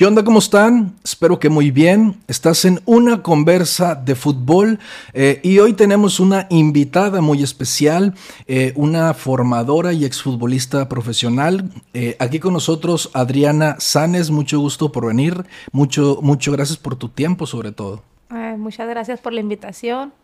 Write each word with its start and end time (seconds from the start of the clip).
¿Qué 0.00 0.06
onda? 0.06 0.24
¿Cómo 0.24 0.38
están? 0.38 0.94
Espero 1.04 1.38
que 1.38 1.50
muy 1.50 1.70
bien. 1.70 2.22
Estás 2.26 2.64
en 2.64 2.80
una 2.86 3.22
conversa 3.22 3.94
de 3.94 4.14
fútbol 4.14 4.78
eh, 5.12 5.40
y 5.42 5.58
hoy 5.58 5.74
tenemos 5.74 6.20
una 6.20 6.46
invitada 6.48 7.20
muy 7.20 7.42
especial, 7.42 8.14
eh, 8.46 8.72
una 8.76 9.12
formadora 9.12 9.92
y 9.92 10.06
exfutbolista 10.06 10.88
profesional. 10.88 11.70
Eh, 11.92 12.16
aquí 12.18 12.40
con 12.40 12.54
nosotros 12.54 13.10
Adriana 13.12 13.76
Sanes, 13.78 14.30
mucho 14.30 14.58
gusto 14.58 14.90
por 14.90 15.06
venir, 15.06 15.44
mucho, 15.70 16.20
mucho 16.22 16.50
gracias 16.50 16.78
por 16.78 16.96
tu 16.96 17.10
tiempo 17.10 17.46
sobre 17.46 17.70
todo. 17.70 18.02
muchas 18.56 18.88
gracias 18.88 19.20
por 19.20 19.34
la 19.34 19.40
invitación 19.40 20.14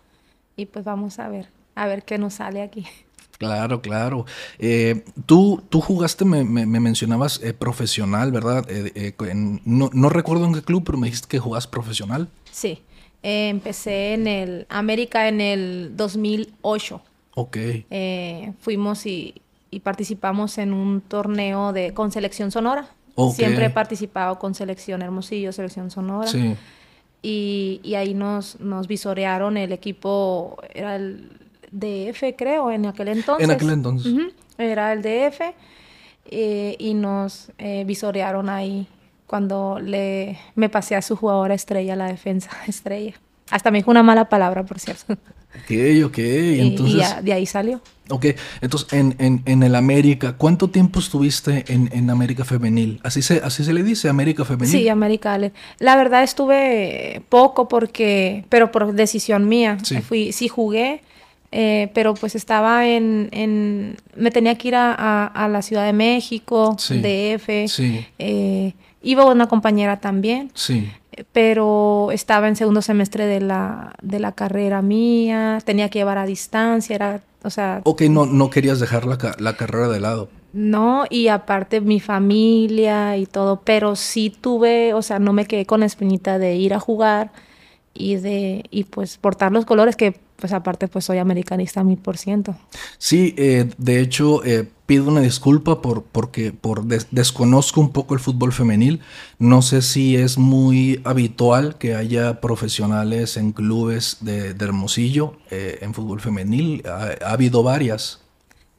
y 0.57 0.65
pues 0.65 0.87
vamos 0.87 1.19
a 1.19 1.29
ver, 1.29 1.51
a 1.75 1.87
ver 1.87 2.03
qué 2.03 2.17
nos 2.17 2.33
sale 2.33 2.63
aquí. 2.63 2.87
Claro, 3.39 3.83
claro. 3.83 4.25
Eh, 4.59 5.05
tú, 5.27 5.63
tú 5.69 5.81
jugaste, 5.81 6.25
me, 6.25 6.45
mencionabas 6.67 7.41
eh, 7.43 7.53
profesional, 7.53 8.33
¿verdad? 8.33 8.67
Eh, 8.69 9.15
no, 9.65 10.09
recuerdo 10.09 10.47
en 10.47 10.55
qué 10.55 10.63
club, 10.63 10.85
pero 10.85 10.99
me 10.99 11.07
dijiste 11.07 11.29
que 11.29 11.39
jugás 11.39 11.67
profesional. 11.67 12.29
Sí, 12.51 12.83
empecé 13.23 14.15
en 14.15 14.27
el 14.27 14.67
América 14.69 15.29
en 15.29 15.41
el 15.41 15.93
2008. 15.97 17.03
Ok. 17.35 17.59
fuimos 18.61 19.07
y, 19.07 19.35
participamos 19.83 20.57
en 20.57 20.73
un 20.73 21.03
torneo 21.03 21.75
de 21.75 21.93
con 21.93 22.11
selección 22.11 22.51
sonora. 22.51 22.89
Siempre 23.35 23.67
he 23.67 23.71
participado 23.71 24.39
con 24.39 24.55
selección 24.55 25.03
Hermosillo, 25.03 25.53
selección 25.53 25.91
sonora. 25.91 26.29
Sí. 26.29 26.55
Y, 27.23 27.81
y 27.83 27.95
ahí 27.95 28.15
nos, 28.15 28.61
nos 28.61 28.87
visorearon 28.87 29.57
el 29.57 29.73
equipo, 29.73 30.63
era 30.75 30.97
el 30.97 31.31
DF, 31.79 32.35
creo, 32.37 32.71
en 32.71 32.87
aquel 32.87 33.09
entonces. 33.09 33.45
En 33.45 33.51
aquel 33.51 33.71
entonces. 33.71 34.13
Era 34.59 34.93
el 34.93 35.03
DF 35.03 35.41
eh, 36.27 36.77
y 36.79 36.95
nos 36.95 37.51
eh, 37.59 37.85
visorearon 37.87 38.49
ahí 38.49 38.87
cuando 39.27 39.79
le, 39.81 40.39
me 40.55 40.69
pasé 40.69 40.97
a 40.97 41.03
su 41.03 41.17
jugadora 41.17 41.55
estrella, 41.55 41.97
la 41.97 42.07
defensa 42.07 42.51
estrella. 42.67 43.15
Hasta 43.51 43.71
me 43.71 43.79
dijo 43.79 43.91
una 43.91 44.03
mala 44.03 44.29
palabra, 44.29 44.65
por 44.65 44.81
cierto. 44.81 45.13
Ok, 45.13 46.05
ok. 46.05 46.19
Entonces, 46.19 47.15
y, 47.21 47.25
de 47.25 47.33
ahí 47.33 47.47
salió. 47.47 47.81
Ok, 48.09 48.27
entonces 48.61 48.93
en, 48.93 49.43
en, 49.45 49.63
el 49.63 49.75
América, 49.75 50.37
¿cuánto 50.37 50.69
tiempo 50.69 51.01
estuviste 51.01 51.65
en, 51.69 51.89
en, 51.93 52.11
América 52.11 52.45
Femenil? 52.45 53.01
¿Así 53.03 53.21
se, 53.23 53.41
¿Así 53.43 53.65
se 53.65 53.73
le 53.73 53.83
dice, 53.83 54.09
América 54.09 54.45
Femenil? 54.45 54.71
Sí, 54.71 54.89
América. 54.89 55.39
La 55.79 55.97
verdad 55.97 56.23
estuve 56.23 57.23
poco 57.29 57.69
porque, 57.69 58.45
pero 58.49 58.71
por 58.71 58.93
decisión 58.93 59.49
mía. 59.49 59.79
Sí. 59.83 60.01
Fui, 60.03 60.33
sí 60.33 60.47
jugué, 60.47 61.03
eh, 61.53 61.91
pero 61.95 62.15
pues 62.15 62.35
estaba 62.35 62.87
en, 62.87 63.29
en, 63.33 63.97
me 64.15 64.31
tenía 64.31 64.57
que 64.57 64.69
ir 64.69 64.75
a, 64.77 65.49
la 65.51 65.63
Ciudad 65.63 65.87
de 65.87 65.93
México, 65.93 66.77
DF, 66.77 67.69
sí. 67.69 68.07
eh, 68.19 68.73
iba 69.03 69.25
una 69.25 69.49
compañera 69.49 69.99
también, 69.99 70.51
sí. 70.55 70.91
pero 71.33 72.11
estaba 72.13 72.49
en 72.49 72.57
segundo 72.57 72.83
semestre 72.83 73.27
de 73.27 73.41
la, 73.41 73.95
de 74.03 74.19
la 74.19 74.33
carrera 74.33 74.83
mía, 74.83 75.59
tenía 75.65 75.89
que 75.89 76.01
llevar 76.01 76.19
a 76.19 76.27
distancia, 76.27 76.95
era, 76.95 77.21
o 77.43 77.51
sea... 77.51 77.81
Ok, 77.85 78.03
no, 78.03 78.27
no 78.27 78.51
querías 78.51 78.81
dejar 78.81 79.07
la, 79.07 79.19
la 79.39 79.57
carrera 79.57 79.89
de 79.89 80.01
lado. 80.01 80.29
No, 80.53 81.05
y 81.11 81.29
aparte 81.29 81.83
mi 81.83 82.01
familia 82.01 83.17
y 83.19 83.27
todo, 83.27 83.61
pero 83.63 83.95
sí 83.95 84.31
tuve, 84.31 84.95
o 84.95 85.03
sea, 85.03 85.19
no 85.19 85.35
me 85.35 85.45
quedé 85.45 85.67
con 85.67 85.81
la 85.81 85.87
espinita 85.87 86.39
de 86.39 86.57
ir 86.57 86.73
a 86.73 86.81
jugar 86.81 87.31
y 87.99 88.17
de, 88.17 88.65
y 88.71 88.85
pues 88.85 89.17
portar 89.17 89.53
los 89.53 89.65
colores 89.65 89.97
que 89.97 90.19
pues 90.37 90.53
aparte 90.53 90.87
pues 90.89 91.05
soy 91.05 91.19
americanista 91.19 91.83
mil 91.83 91.99
por 91.99 92.19
ciento. 92.19 92.55
Sí, 92.99 93.35
eh, 93.37 93.71
de 93.79 94.01
hecho 94.01 94.45
eh, 94.45 94.69
pido 94.87 95.09
una 95.09 95.21
disculpa 95.21 95.83
por, 95.83 96.03
porque 96.03 96.53
por 96.53 96.85
desconozco 96.85 97.81
un 97.81 97.93
poco 97.93 98.15
el 98.15 98.21
fútbol 98.21 98.53
femenil. 98.53 99.01
No 99.39 99.63
sé 99.63 99.83
si 99.83 100.17
es 100.17 100.39
muy 100.39 101.01
habitual 101.05 101.77
que 101.79 101.95
haya 101.95 102.41
profesionales 102.41 103.37
en 103.37 103.53
clubes 103.53 104.19
de, 104.21 104.51
Hermosillo 104.51 105.37
eh, 105.51 105.79
en 105.81 105.95
fútbol 105.95 106.21
femenil. 106.21 106.83
Ha, 106.87 107.33
habido 107.33 107.63
varias. 107.63 108.21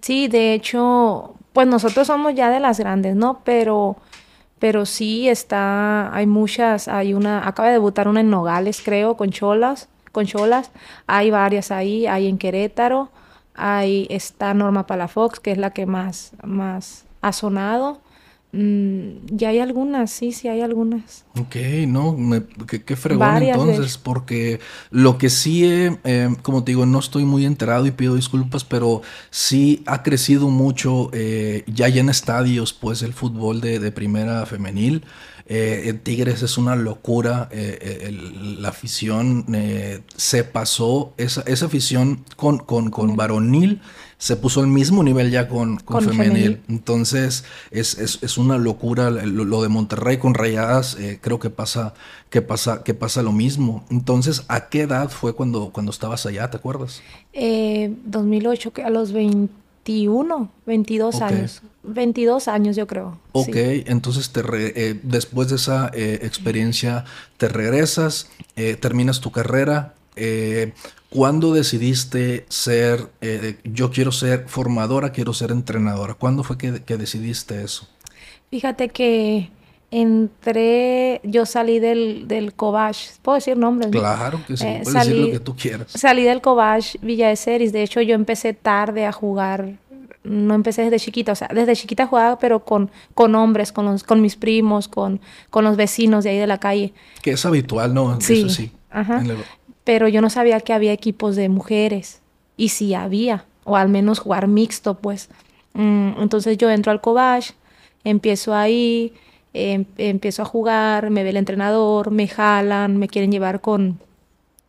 Sí, 0.02 0.28
de 0.28 0.54
hecho, 0.54 1.36
pues 1.54 1.68
nosotros 1.68 2.08
somos 2.08 2.36
ya 2.36 2.50
de 2.50 2.60
las 2.60 2.80
grandes, 2.80 3.16
¿no? 3.16 3.42
Pero 3.44 3.98
pero 4.60 4.86
sí 4.86 5.30
está, 5.30 6.14
hay 6.16 6.28
muchas, 6.28 6.88
hay 6.88 7.14
una, 7.14 7.48
acaba 7.48 7.68
de 7.68 7.74
debutar 7.74 8.08
una 8.08 8.22
en 8.22 8.30
Nogales, 8.30 8.82
creo, 8.84 9.18
con 9.18 9.32
Cholas 9.32 9.90
con 10.18 10.26
Cholas. 10.26 10.72
Hay 11.06 11.30
varias 11.30 11.70
ahí, 11.70 12.08
hay 12.08 12.28
en 12.28 12.40
Querétaro, 12.40 13.10
hay 13.54 14.08
está 14.10 14.56
Norma 14.56 14.88
Palafox, 14.88 15.40
que 15.40 15.52
es 15.52 15.60
la 15.60 15.72
que 15.72 15.86
más, 15.86 16.32
más 16.44 17.06
ha 17.22 17.32
sonado. 17.34 18.02
Mm, 18.54 19.26
ya 19.28 19.50
hay 19.50 19.60
algunas, 19.60 20.10
sí, 20.10 20.32
sí 20.32 20.48
hay 20.48 20.62
algunas. 20.62 21.26
Ok, 21.38 21.56
no, 21.88 22.16
qué, 22.66 22.96
fregón 22.96 23.44
entonces, 23.44 23.98
porque 23.98 24.60
lo 24.90 25.18
que 25.18 25.30
sí, 25.30 25.66
eh, 25.66 26.30
como 26.44 26.64
te 26.64 26.72
digo, 26.72 26.86
no 26.86 27.00
estoy 27.00 27.26
muy 27.26 27.46
enterado 27.46 27.86
y 27.86 27.92
pido 27.92 28.16
disculpas, 28.16 28.64
pero 28.64 29.02
sí 29.32 29.84
ha 29.86 30.02
crecido 30.02 30.50
mucho 30.50 31.10
eh, 31.12 31.66
ya, 31.68 31.90
ya 31.90 32.00
en 32.00 32.10
estadios, 32.10 32.72
pues 32.72 33.02
el 33.02 33.14
fútbol 33.14 33.60
de, 33.60 33.80
de 33.80 33.92
primera 33.92 34.46
femenil. 34.46 35.04
Eh, 35.50 35.98
Tigres 36.04 36.44
es 36.44 36.58
una 36.58 36.76
locura. 36.76 37.48
Eh, 37.52 37.80
eh, 37.82 38.12
la 38.60 38.70
afición 38.70 39.46
se 40.16 40.44
pasó, 40.44 41.14
esa, 41.18 41.42
esa 41.42 41.68
afición 41.68 42.26
con, 42.36 42.60
con, 42.60 42.90
con 42.92 43.16
varonil 43.16 43.82
se 44.18 44.36
puso 44.36 44.62
al 44.62 44.68
mismo 44.68 45.04
nivel 45.04 45.30
ya 45.30 45.48
con, 45.48 45.78
con, 45.78 46.04
femenil. 46.04 46.62
Entonces 46.68 47.46
es, 47.72 47.98
es, 47.98 48.20
es, 48.24 48.38
una 48.38 48.58
locura 48.58 49.12
lo, 49.12 49.62
de 49.62 49.70
Monterrey 49.70 50.18
con 50.18 50.34
Rayadas. 50.34 50.98
creo 51.22 51.40
que 51.40 51.52
pasa, 51.52 51.94
que, 52.30 52.42
pasa, 52.42 52.84
que 52.84 52.94
pasa 52.94 53.22
lo 53.22 53.32
mismo. 53.32 53.86
Entonces, 53.92 54.44
¿a 54.48 54.70
qué 54.70 54.82
edad 54.82 55.10
fue 55.10 55.34
cuando, 55.36 55.70
cuando 55.70 55.92
estabas 55.92 56.26
allá? 56.26 56.50
¿Te 56.50 56.58
acuerdas? 56.58 57.02
2008, 57.34 58.74
que 58.74 58.84
a 58.84 58.90
los 58.90 59.12
20 59.12 59.68
21, 59.88 60.50
22 60.66 61.22
años. 61.22 61.62
22 61.88 62.48
años 62.48 62.76
yo 62.76 62.88
creo. 62.88 63.20
Ok, 63.32 63.56
entonces 63.56 64.32
te 64.32 64.42
eh, 64.54 65.00
después 65.04 65.50
de 65.50 65.56
esa 65.56 65.90
eh, 65.94 66.20
experiencia 66.22 67.06
te 67.38 67.48
regresas, 67.48 68.30
eh, 68.56 68.76
terminas 68.76 69.22
tu 69.22 69.32
carrera. 69.32 69.94
¿Cuándo 71.10 71.54
decidiste 71.54 72.46
ser, 72.50 73.08
yo 73.64 73.92
quiero 73.92 74.12
ser 74.12 74.46
formadora, 74.48 75.12
quiero 75.12 75.32
ser 75.32 75.52
entrenadora? 75.52 76.16
¿Cuándo 76.16 76.44
fue 76.44 76.58
que, 76.58 76.98
decidiste 76.98 77.64
eso? 77.64 77.88
Fíjate 78.50 78.90
que 78.90 79.52
entré, 79.92 81.22
yo 81.24 81.46
salí 81.46 81.80
del, 81.80 82.28
del 82.28 82.54
Cobach, 82.54 82.98
¿puedo 83.22 83.36
decir 83.36 83.58
nombres? 83.58 83.92
Claro 83.92 84.42
que 84.46 84.58
sí, 84.58 84.66
puedes 84.84 84.94
decir 84.94 85.16
lo 85.16 85.32
que 85.32 85.40
tú 85.40 85.56
quieras. 85.56 85.88
Salí 85.92 86.24
del 86.24 86.42
Cobach 86.42 86.96
Villa 87.02 87.30
de 87.30 87.36
Ceris, 87.36 87.72
de 87.72 87.84
hecho 87.84 88.02
yo 88.02 88.16
empecé 88.16 88.54
tarde 88.54 89.06
a 89.06 89.12
jugar, 89.12 89.78
no 90.28 90.54
empecé 90.54 90.84
desde 90.84 91.00
chiquita, 91.00 91.32
o 91.32 91.36
sea, 91.36 91.50
desde 91.54 91.76
chiquita 91.76 92.08
jugaba, 92.08 92.40
pero 92.40 92.64
con, 92.64 92.92
con 93.14 93.36
hombres, 93.36 93.72
con, 93.72 93.86
los, 93.86 94.04
con 94.04 94.22
mis 94.22 94.36
primos, 94.36 94.88
con, 94.88 95.20
con 95.50 95.64
los 95.64 95.78
vecinos 95.78 96.24
de 96.24 96.32
ahí 96.32 96.38
de 96.38 96.48
la 96.48 96.60
calle. 96.60 96.94
Que 97.22 97.32
es 97.32 97.46
habitual, 97.46 97.94
¿no? 97.94 98.20
Sí, 98.22 98.42
Eso 98.42 98.50
sí. 98.50 98.72
Ajá. 98.90 99.24
Pero 99.84 100.08
yo 100.08 100.22
no 100.22 100.30
sabía 100.30 100.60
que 100.60 100.74
había 100.74 100.94
equipos 100.94 101.36
de 101.36 101.50
mujeres, 101.50 102.22
y 102.58 102.70
sí 102.70 102.94
había, 102.94 103.46
o 103.64 103.78
al 103.78 103.90
menos 103.90 104.20
jugar 104.20 104.48
mixto, 104.48 104.96
pues. 104.96 105.30
Mm, 105.74 106.22
entonces 106.22 106.58
yo 106.58 106.70
entro 106.70 106.92
al 106.92 107.02
Cobach, 107.02 107.52
empiezo 108.04 108.54
ahí 108.54 109.14
Em, 109.60 109.86
empiezo 109.98 110.44
a 110.44 110.46
jugar, 110.46 111.10
me 111.10 111.24
ve 111.24 111.32
el 111.32 111.38
entrenador, 111.38 112.12
me 112.12 112.28
jalan, 112.28 112.98
me 112.98 113.08
quieren 113.08 113.32
llevar 113.32 113.60
con, 113.60 114.00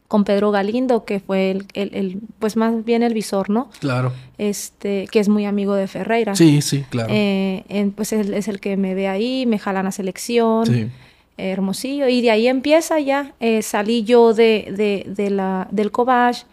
con 0.09 0.25
Pedro 0.25 0.51
Galindo, 0.51 1.05
que 1.05 1.21
fue 1.21 1.51
el, 1.51 1.67
el, 1.75 2.21
pues 2.39 2.57
más 2.57 2.83
bien 2.85 3.03
el 3.03 3.13
visor, 3.13 3.51
¿no? 3.51 3.69
Claro. 3.79 4.13
Este, 4.39 5.07
que 5.13 5.21
es 5.21 5.29
muy 5.29 5.45
amigo 5.45 5.75
de 5.75 5.87
Ferreira. 5.87 6.35
Sí, 6.35 6.63
sí, 6.63 6.85
claro. 6.89 7.11
Eh, 7.13 7.91
pues 7.95 8.13
él 8.15 8.33
es 8.33 8.49
el 8.49 8.59
que 8.59 8.77
me 8.79 8.95
ve 8.95 9.07
ahí, 9.07 9.45
me 9.47 9.59
jalan 9.59 9.87
a 9.87 9.93
selección. 9.93 10.67
Sí. 10.67 10.89
hermosillo. 11.37 12.09
Y 12.09 12.21
de 12.21 12.31
ahí 12.31 12.49
empieza 12.49 12.99
ya. 13.01 13.33
Eh, 13.39 13.63
salí 13.63 14.03
yo 14.03 14.33
de, 14.35 14.73
de, 14.77 15.13
de 15.15 15.31
la, 15.31 15.69
del 15.71 15.91
Cobach 15.91 16.45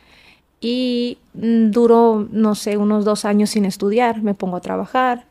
y 0.62 1.18
mm, 1.34 1.72
duró, 1.72 2.28
no 2.32 2.56
sé, 2.56 2.78
unos 2.78 3.06
dos 3.06 3.26
años 3.26 3.52
sin 3.52 3.66
estudiar. 3.66 4.22
Me 4.22 4.34
pongo 4.34 4.58
a 4.58 4.62
trabajar. 4.62 5.26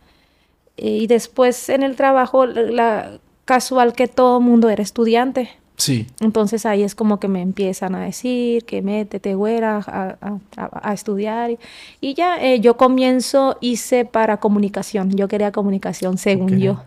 Eh, 0.77 0.99
y 1.03 1.07
después 1.07 1.69
en 1.69 1.83
el 1.83 1.95
trabajo, 1.95 2.47
la 2.47 3.19
casual 3.45 3.93
que 3.93 4.09
todo 4.09 4.41
mundo 4.41 4.71
era 4.71 4.83
estudiante. 4.83 5.51
Sí. 5.77 6.07
Entonces 6.21 6.67
ahí 6.67 6.83
es 6.83 6.95
como 6.95 7.19
que 7.19 7.29
me 7.29 7.43
empiezan 7.43 7.95
a 7.95 8.01
decir 8.01 8.65
que 8.65 8.81
métete, 8.81 9.35
güera, 9.35 9.81
a, 9.87 10.39
a, 10.57 10.95
estudiar. 10.95 11.59
Y 12.01 12.15
ya 12.15 12.37
eh, 12.41 12.61
yo 12.61 12.77
comienzo, 12.77 13.59
hice 13.61 14.05
para 14.05 14.37
comunicación. 14.39 15.11
Yo 15.11 15.27
quería 15.27 15.51
comunicación, 15.53 16.17
según 16.19 16.59
yo. 16.59 16.83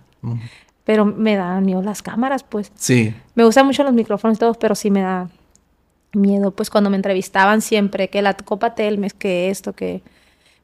Pero 0.85 1.05
me 1.05 1.35
dan 1.35 1.65
miedo 1.65 1.81
las 1.81 2.01
cámaras, 2.01 2.43
pues. 2.43 2.71
Sí. 2.75 3.13
Me 3.35 3.43
gustan 3.43 3.65
mucho 3.65 3.83
los 3.83 3.93
micrófonos 3.93 4.37
y 4.37 4.39
todo, 4.39 4.53
pero 4.53 4.73
sí 4.73 4.89
me 4.89 5.01
da 5.01 5.29
miedo, 6.13 6.51
pues 6.51 6.69
cuando 6.69 6.89
me 6.89 6.95
entrevistaban 6.95 7.61
siempre, 7.61 8.09
que 8.09 8.21
la 8.21 8.35
Copa 8.35 8.73
Telmes, 8.73 9.13
que 9.13 9.49
esto, 9.49 9.73
que 9.73 10.01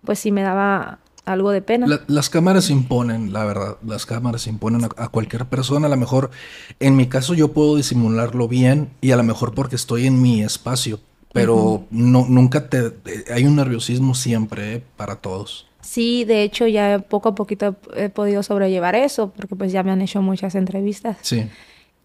pues 0.03 0.19
sí 0.19 0.31
me 0.31 0.41
daba 0.41 0.99
algo 1.25 1.51
de 1.51 1.61
pena. 1.61 1.87
las 2.07 2.29
cámaras 2.29 2.69
imponen, 2.69 3.33
la 3.33 3.45
verdad, 3.45 3.77
las 3.85 4.05
cámaras 4.05 4.47
imponen 4.47 4.83
a, 4.83 5.07
cualquier 5.09 5.45
persona. 5.45 5.87
A 5.87 5.89
lo 5.89 5.97
mejor, 5.97 6.31
en 6.79 6.95
mi 6.95 7.07
caso, 7.07 7.33
yo 7.33 7.49
puedo 7.49 7.75
disimularlo 7.75 8.47
bien 8.47 8.89
y 9.01 9.11
a 9.11 9.17
lo 9.17 9.23
mejor 9.23 9.53
porque 9.53 9.75
estoy 9.75 10.07
en 10.07 10.21
mi 10.21 10.43
espacio, 10.43 10.99
pero 11.31 11.85
no, 11.91 12.25
nunca 12.27 12.69
te... 12.69 12.93
Hay 13.33 13.45
un 13.45 13.55
nerviosismo 13.55 14.15
siempre 14.15 14.75
¿eh? 14.75 14.83
para 14.97 15.17
todos. 15.17 15.67
Sí, 15.81 16.23
de 16.23 16.43
hecho 16.43 16.65
ya 16.65 16.99
poco 16.99 17.29
a 17.29 17.35
poquito 17.35 17.75
he 17.95 18.09
podido 18.09 18.41
sobrellevar 18.41 18.95
eso, 18.95 19.31
porque 19.35 19.55
pues 19.55 19.71
ya 19.71 19.83
me 19.83 19.91
han 19.91 20.01
hecho 20.01 20.21
muchas 20.21 20.55
entrevistas. 20.55 21.17
Sí. 21.21 21.45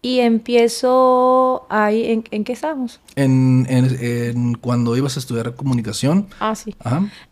Y 0.01 0.19
empiezo 0.19 1.65
ahí, 1.69 2.11
¿en, 2.11 2.23
¿en 2.31 2.43
qué 2.45 2.53
estamos? 2.53 3.01
En, 3.15 3.65
en, 3.69 4.55
cuando 4.55 4.95
ibas 4.95 5.17
a 5.17 5.19
estudiar 5.19 5.55
comunicación. 5.55 6.27
Ah, 6.39 6.55
sí. 6.55 6.73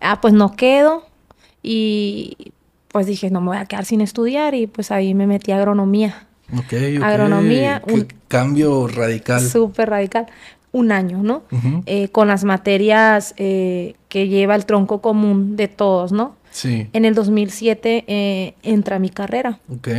Ah, 0.01 0.19
pues 0.21 0.33
no 0.33 0.55
quedo 0.55 1.05
y 1.61 2.51
pues 2.89 3.05
dije, 3.05 3.29
no 3.29 3.41
me 3.41 3.47
voy 3.47 3.57
a 3.57 3.65
quedar 3.65 3.85
sin 3.85 4.01
estudiar 4.01 4.55
y 4.55 4.67
pues 4.67 4.91
ahí 4.91 5.13
me 5.13 5.27
metí 5.27 5.51
a 5.51 5.57
agronomía. 5.57 6.27
Ok, 6.53 6.73
ok. 6.97 7.03
Agronomía. 7.03 7.81
Un 7.87 8.07
cambio 8.27 8.87
radical. 8.87 9.41
Súper 9.41 9.89
radical. 9.89 10.27
Un 10.71 10.91
año, 10.91 11.23
¿no? 11.23 11.43
Eh, 11.85 12.09
con 12.09 12.27
las 12.27 12.43
materias 12.43 13.33
eh, 13.37 13.95
que 14.09 14.27
lleva 14.27 14.55
el 14.55 14.65
tronco 14.65 15.01
común 15.01 15.55
de 15.55 15.67
todos, 15.67 16.11
¿no? 16.11 16.35
Sí. 16.51 16.87
En 16.93 17.05
el 17.05 17.13
2007 17.15 18.05
eh, 18.07 18.53
entra 18.63 18.99
mi 18.99 19.09
carrera. 19.09 19.59
Ok. 19.73 19.89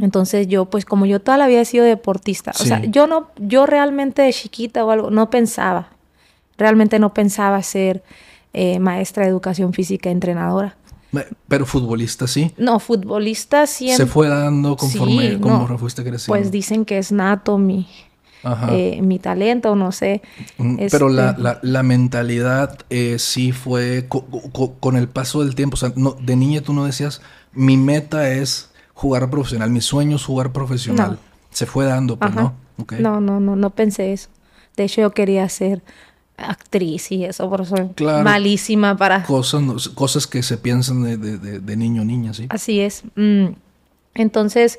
Entonces 0.00 0.46
yo, 0.46 0.66
pues 0.66 0.84
como 0.84 1.06
yo 1.06 1.20
toda 1.20 1.36
la 1.38 1.46
vida 1.46 1.62
he 1.62 1.64
sido 1.64 1.84
deportista, 1.84 2.52
o 2.52 2.64
sea, 2.64 2.84
yo 2.84 3.06
no, 3.06 3.30
yo 3.38 3.66
realmente 3.66 4.22
de 4.22 4.32
chiquita 4.32 4.84
o 4.84 4.90
algo, 4.90 5.10
no 5.10 5.28
pensaba, 5.28 5.88
realmente 6.56 6.98
no 6.98 7.14
pensaba 7.14 7.60
ser 7.62 8.04
eh, 8.52 8.78
maestra 8.78 9.24
de 9.24 9.30
educación 9.30 9.72
física, 9.72 10.10
entrenadora. 10.10 10.76
Pero 11.48 11.64
futbolista 11.64 12.26
sí. 12.26 12.52
No, 12.58 12.78
futbolista 12.80 13.66
siempre. 13.66 14.06
Se 14.06 14.10
fue 14.10 14.28
dando 14.28 14.76
conforme 14.76 15.30
sí, 15.30 15.38
como 15.38 15.78
fuiste 15.78 16.02
creciendo. 16.02 16.38
Pues 16.38 16.50
dicen 16.50 16.84
que 16.84 16.98
es 16.98 17.12
nato 17.12 17.56
mi, 17.56 17.88
eh, 18.70 19.00
mi 19.02 19.18
talento, 19.18 19.74
no 19.74 19.90
sé. 19.90 20.20
Mm, 20.58 20.76
pero 20.90 21.08
la, 21.08 21.30
este 21.30 21.42
la, 21.42 21.58
la, 21.62 21.82
mentalidad 21.82 22.78
eh, 22.90 23.16
sí 23.18 23.52
fue 23.52 24.06
con 24.08 24.96
el 24.96 25.08
paso 25.08 25.42
del 25.42 25.54
tiempo. 25.54 25.74
O 25.74 25.78
sea, 25.78 25.92
no, 25.96 26.12
de 26.12 26.36
niña 26.36 26.60
tú 26.60 26.74
no 26.74 26.84
decías, 26.84 27.22
mi 27.52 27.78
meta 27.78 28.30
es 28.30 28.70
jugar 28.92 29.30
profesional, 29.30 29.70
mi 29.70 29.80
sueño 29.80 30.16
es 30.16 30.24
jugar 30.24 30.52
profesional. 30.52 31.18
Se 31.50 31.64
fue 31.64 31.86
dando, 31.86 32.18
pues, 32.18 32.34
¿no? 32.34 32.54
No, 32.98 33.20
no, 33.20 33.40
no, 33.40 33.56
no 33.56 33.70
pensé 33.70 34.12
eso. 34.12 34.28
De 34.76 34.84
hecho, 34.84 35.00
yo 35.00 35.10
quería 35.10 35.48
ser 35.48 35.82
actriz 36.38 37.10
y 37.12 37.24
eso, 37.24 37.48
por 37.50 37.62
eso 37.62 37.74
malísima 38.22 38.96
para... 38.96 39.24
Cosas, 39.24 39.88
cosas 39.88 40.26
que 40.26 40.42
se 40.42 40.56
piensan 40.56 41.02
de, 41.02 41.16
de, 41.16 41.60
de 41.60 41.76
niño 41.76 42.02
o 42.02 42.04
niña, 42.04 42.32
¿sí? 42.32 42.46
Así 42.48 42.80
es. 42.80 43.02
Mm. 43.16 43.48
Entonces, 44.14 44.78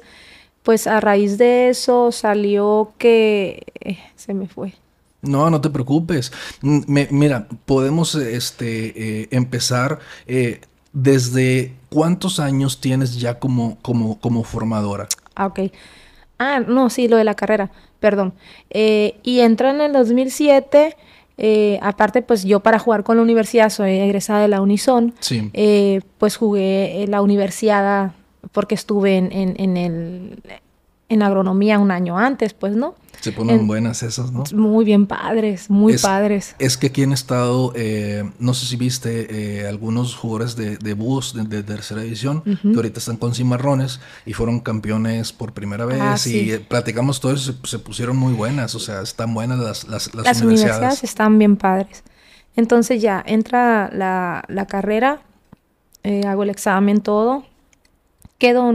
pues 0.64 0.88
a 0.88 1.00
raíz 1.00 1.38
de 1.38 1.70
eso 1.70 2.12
salió 2.12 2.94
que... 2.98 3.64
Eh, 3.82 4.00
se 4.16 4.34
me 4.34 4.48
fue. 4.48 4.74
No, 5.22 5.50
no 5.50 5.60
te 5.62 5.70
preocupes. 5.70 6.32
Mm, 6.62 6.82
mira, 7.12 7.48
podemos 7.66 8.16
este, 8.16 9.22
eh, 9.22 9.28
empezar 9.32 10.00
eh, 10.28 10.62
desde 10.94 11.76
cuántos 11.90 12.40
años 12.40 12.80
tienes 12.80 13.20
ya 13.20 13.40
como, 13.40 13.78
como, 13.82 14.20
como 14.20 14.44
formadora. 14.44 15.08
Ah, 15.36 15.48
ok. 15.48 15.60
Ah, 16.38 16.62
no, 16.62 16.90
sí, 16.90 17.08
lo 17.08 17.18
de 17.18 17.26
la 17.26 17.36
carrera, 17.36 17.70
perdón. 18.00 18.34
Eh, 18.70 19.20
y 19.24 19.42
entra 19.42 19.72
en 19.72 19.82
el 19.82 19.92
2007, 19.94 20.96
eh, 21.42 21.80
aparte, 21.82 22.22
pues 22.22 22.44
yo 22.44 22.60
para 22.60 22.80
jugar 22.80 23.06
con 23.06 23.16
la 23.16 23.24
universidad 23.24 23.70
soy 23.70 23.92
egresada 23.92 24.42
de 24.42 24.50
la 24.50 24.62
Unison. 24.62 25.14
Sí. 25.22 25.50
Eh, 25.54 26.02
pues 26.18 26.36
jugué 26.36 27.02
en 27.02 27.12
la 27.12 27.22
universidad 27.22 28.12
porque 28.52 28.76
estuve 28.76 29.16
en, 29.16 29.32
en, 29.32 29.56
en, 29.58 29.78
el, 29.78 30.44
en 31.10 31.24
agronomía 31.24 31.80
un 31.80 31.90
año 31.92 32.18
antes, 32.18 32.54
pues, 32.54 32.76
¿no? 32.76 32.96
Se 33.20 33.34
ponen 33.34 33.68
buenas 33.68 34.02
esas, 34.02 34.32
¿no? 34.32 34.44
Muy 34.54 34.86
bien 34.86 35.06
padres, 35.06 35.70
muy 35.70 35.98
padres. 35.98 36.56
Es 36.58 36.78
que 36.78 36.88
aquí 36.88 37.02
en 37.02 37.12
estado, 37.12 37.74
eh, 37.76 38.24
no 38.40 38.54
sé 38.54 38.66
si 38.66 38.78
viste 38.78 39.60
eh, 39.60 39.68
algunos 39.68 40.16
jugadores 40.16 40.56
de, 40.56 40.78
de 40.78 40.94
bus 40.94 41.34
de, 41.34 41.64
tercera 41.64 42.02
división 42.02 42.42
que 42.44 42.76
ahorita 42.76 43.00
están 43.00 43.18
con 43.18 43.36
cimarrones 43.36 44.00
y 44.26 44.34
fueron 44.34 44.62
campeones 44.62 45.34
por 45.34 45.52
primera 45.52 45.86
vez 45.86 46.00
ah, 46.00 46.16
y 46.30 46.52
eh, 46.52 46.60
platicamos 46.60 47.20
todo 47.20 47.34
eso, 47.34 47.54
se, 47.66 47.80
pusieron 47.80 48.16
muy 48.16 48.34
buenas, 48.34 48.74
o 48.76 48.80
sea, 48.80 49.02
están 49.02 49.34
buenas 49.34 49.60
las, 49.60 49.88
las, 49.90 50.14
las, 50.16 50.26
las 50.26 50.42
universidades. 50.42 51.04
están 51.04 51.38
bien 51.38 51.58
padres. 51.58 52.04
Entonces 52.56 53.02
ya 53.02 53.22
entra 53.26 53.90
la, 53.92 54.46
la 54.48 54.66
carrera, 54.66 55.22
hago 56.26 56.44
el 56.44 56.50
examen, 56.50 57.02
todo, 57.02 57.44
quedo 58.38 58.72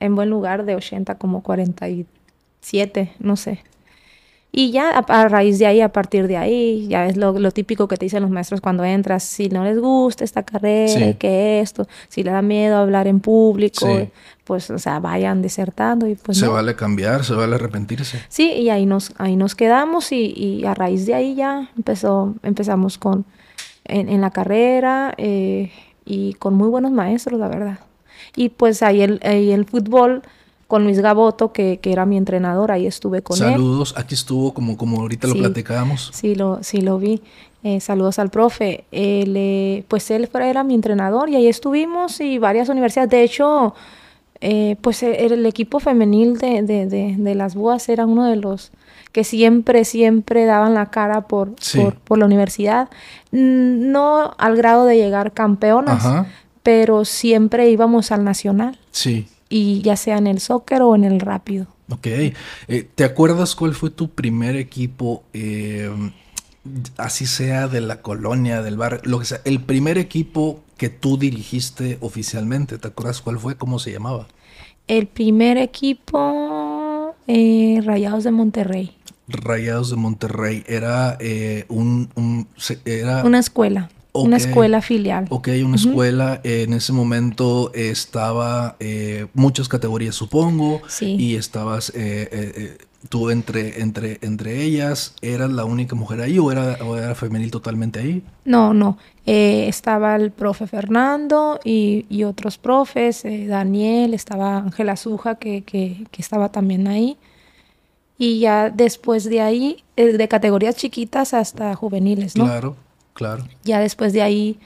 en 0.00 0.14
buen 0.14 0.30
lugar 0.30 0.64
de 0.64 0.76
80 0.76 1.16
como 1.16 1.42
43 1.42 2.18
siete, 2.60 3.12
no 3.18 3.36
sé. 3.36 3.62
Y 4.50 4.70
ya 4.70 4.90
a, 4.90 5.28
raíz 5.28 5.58
de 5.58 5.66
ahí, 5.66 5.82
a 5.82 5.90
partir 5.90 6.26
de 6.26 6.38
ahí, 6.38 6.88
ya 6.88 7.06
es 7.06 7.16
lo, 7.18 7.50
típico 7.50 7.86
que 7.86 7.96
te 7.96 8.06
dicen 8.06 8.22
los 8.22 8.30
maestros 8.30 8.62
cuando 8.62 8.82
entras, 8.82 9.22
si 9.22 9.50
no 9.50 9.62
les 9.62 9.78
gusta 9.78 10.24
esta 10.24 10.42
carrera, 10.42 11.12
que 11.12 11.60
esto, 11.60 11.86
si 12.08 12.22
le 12.22 12.30
da 12.30 12.40
miedo 12.40 12.78
hablar 12.78 13.06
en 13.06 13.20
público, 13.20 13.86
pues, 14.44 14.70
o 14.70 14.78
sea, 14.78 15.00
vayan 15.00 15.42
desertando 15.42 16.06
y 16.06 16.14
pues... 16.14 16.38
Se 16.38 16.48
vale 16.48 16.74
cambiar, 16.74 17.24
se 17.24 17.34
vale 17.34 17.56
arrepentirse. 17.56 18.24
Sí, 18.28 18.50
y 18.52 18.70
ahí 18.70 18.86
nos, 18.86 19.12
ahí 19.18 19.36
nos 19.36 19.54
quedamos 19.54 20.12
y, 20.12 20.32
y 20.34 20.64
a 20.64 20.72
raíz 20.72 21.04
de 21.04 21.14
ahí 21.14 21.34
ya 21.34 21.70
empezó, 21.76 22.34
empezamos 22.42 22.96
con, 22.96 23.26
en, 23.84 24.20
la 24.20 24.30
carrera 24.30 25.12
eh, 25.18 25.70
y 26.06 26.32
con 26.34 26.54
muy 26.54 26.68
buenos 26.68 26.92
maestros, 26.92 27.38
la 27.38 27.48
verdad. 27.48 27.78
Y 28.36 28.50
pues 28.50 28.82
ahí 28.82 29.02
el, 29.02 29.20
ahí 29.22 29.50
el 29.52 29.64
fútbol 29.64 30.22
con 30.66 30.84
Luis 30.84 31.00
Gaboto, 31.00 31.52
que, 31.52 31.78
que, 31.80 31.92
era 31.92 32.04
mi 32.04 32.18
entrenador, 32.18 32.70
ahí 32.70 32.86
estuve 32.86 33.22
con 33.22 33.38
él. 33.38 33.52
Saludos, 33.52 33.94
aquí 33.96 34.14
estuvo 34.14 34.52
como, 34.52 34.76
como 34.76 35.00
ahorita 35.00 35.26
lo 35.26 35.34
platicábamos. 35.34 36.10
Sí, 36.12 36.34
lo, 36.34 36.62
sí 36.62 36.82
lo 36.82 36.98
vi. 36.98 37.22
Eh, 37.64 37.80
saludos 37.80 38.18
al 38.18 38.30
profe. 38.30 38.84
Él, 38.92 39.84
pues 39.88 40.10
él 40.10 40.28
era 40.34 40.62
mi 40.64 40.74
entrenador 40.74 41.28
y 41.28 41.36
ahí 41.36 41.48
estuvimos 41.48 42.20
y 42.20 42.38
varias 42.38 42.68
universidades. 42.68 43.10
De 43.10 43.22
hecho, 43.22 43.74
eh, 44.40 44.76
pues 44.80 45.02
e, 45.02 45.26
el, 45.26 45.44
equipo 45.46 45.80
femenil 45.80 46.38
de, 46.38 46.62
de, 46.62 46.86
de, 46.86 47.34
las 47.34 47.54
BUAS 47.56 47.88
era 47.88 48.06
uno 48.06 48.26
de 48.26 48.36
los 48.36 48.70
que 49.10 49.24
siempre, 49.24 49.84
siempre 49.84 50.44
daban 50.44 50.74
la 50.74 50.86
cara 50.90 51.22
por, 51.22 51.54
por, 51.74 51.94
por, 51.96 52.18
la 52.18 52.26
universidad. 52.26 52.88
No 53.32 54.34
al 54.38 54.56
grado 54.56 54.84
de 54.84 54.96
llegar 54.96 55.32
campeonas, 55.32 56.26
pero 56.68 57.06
siempre 57.06 57.70
íbamos 57.70 58.12
al 58.12 58.24
nacional. 58.24 58.78
Sí 58.90 59.26
y 59.48 59.80
ya 59.80 59.96
sea 59.96 60.18
en 60.18 60.26
el 60.26 60.38
soccer 60.38 60.82
o 60.82 60.94
en 60.94 61.04
el 61.04 61.18
rápido. 61.18 61.66
Ok. 61.88 62.06
Eh, 62.06 62.34
¿Te 62.94 63.04
acuerdas 63.04 63.54
cuál 63.54 63.74
fue 63.74 63.88
tu 63.88 64.10
primer 64.10 64.54
equipo, 64.56 65.24
eh, 65.32 65.90
así 66.98 67.24
sea 67.24 67.68
de 67.68 67.80
la 67.80 68.02
colonia, 68.02 68.60
del 68.60 68.76
barrio, 68.76 69.00
lo 69.04 69.18
que 69.18 69.24
sea, 69.24 69.40
el 69.46 69.62
primer 69.62 69.96
equipo 69.96 70.62
que 70.76 70.90
tú 70.90 71.16
dirigiste 71.16 71.96
oficialmente? 72.02 72.76
¿Te 72.76 72.88
acuerdas 72.88 73.22
cuál 73.22 73.38
fue? 73.38 73.56
¿Cómo 73.56 73.78
se 73.78 73.90
llamaba? 73.90 74.28
El 74.88 75.06
primer 75.06 75.56
equipo, 75.56 77.16
eh, 77.26 77.80
Rayados 77.82 78.24
de 78.24 78.30
Monterrey. 78.30 78.94
Rayados 79.26 79.88
de 79.88 79.96
Monterrey 79.96 80.64
era 80.66 81.16
un, 81.68 82.10
un 82.14 82.46
era 82.84 83.24
una 83.24 83.38
escuela 83.38 83.88
una 84.22 84.36
escuela 84.36 84.82
filial. 84.82 85.26
Ok, 85.30 85.48
una 85.64 85.76
escuela. 85.76 86.40
en 86.44 86.72
ese 86.72 86.92
momento 86.92 87.72
estaba 87.74 88.76
eh, 88.80 89.26
muchas 89.34 89.68
categorías, 89.68 90.14
supongo. 90.14 90.80
Sí. 90.88 91.16
Y 91.18 91.36
estabas 91.36 91.90
eh, 91.90 92.28
eh, 92.32 92.78
tú 93.08 93.30
entre, 93.30 93.80
entre, 93.80 94.18
entre 94.22 94.62
ellas. 94.62 95.14
¿Eras 95.22 95.50
la 95.50 95.64
única 95.64 95.94
mujer 95.94 96.20
ahí 96.20 96.38
o 96.38 96.50
era, 96.50 96.78
o 96.84 96.96
era 96.96 97.14
femenil 97.14 97.50
totalmente 97.50 98.00
ahí? 98.00 98.22
No, 98.44 98.74
no. 98.74 98.98
estaba 99.24 100.16
el 100.16 100.30
profe 100.30 100.66
Fernando 100.66 101.60
y, 101.64 102.06
y 102.08 102.24
otros 102.24 102.58
profes. 102.58 103.24
Daniel, 103.24 104.14
estaba 104.14 104.58
Ángela 104.58 104.96
Suja, 104.96 105.36
que, 105.36 105.62
que, 105.62 106.06
que 106.10 106.22
estaba 106.22 106.50
también 106.50 106.88
ahí. 106.88 107.16
Y 108.20 108.40
ya 108.40 108.68
después 108.68 109.24
de 109.24 109.40
ahí, 109.40 109.84
de 109.94 110.28
categorías 110.28 110.74
chiquitas 110.74 111.34
hasta 111.34 111.74
juveniles, 111.76 112.36
¿no? 112.36 112.46
Claro. 112.46 112.87
Claro. 113.18 113.48
Ya 113.64 113.80
después 113.80 114.12
de 114.12 114.22
ahí 114.22 114.60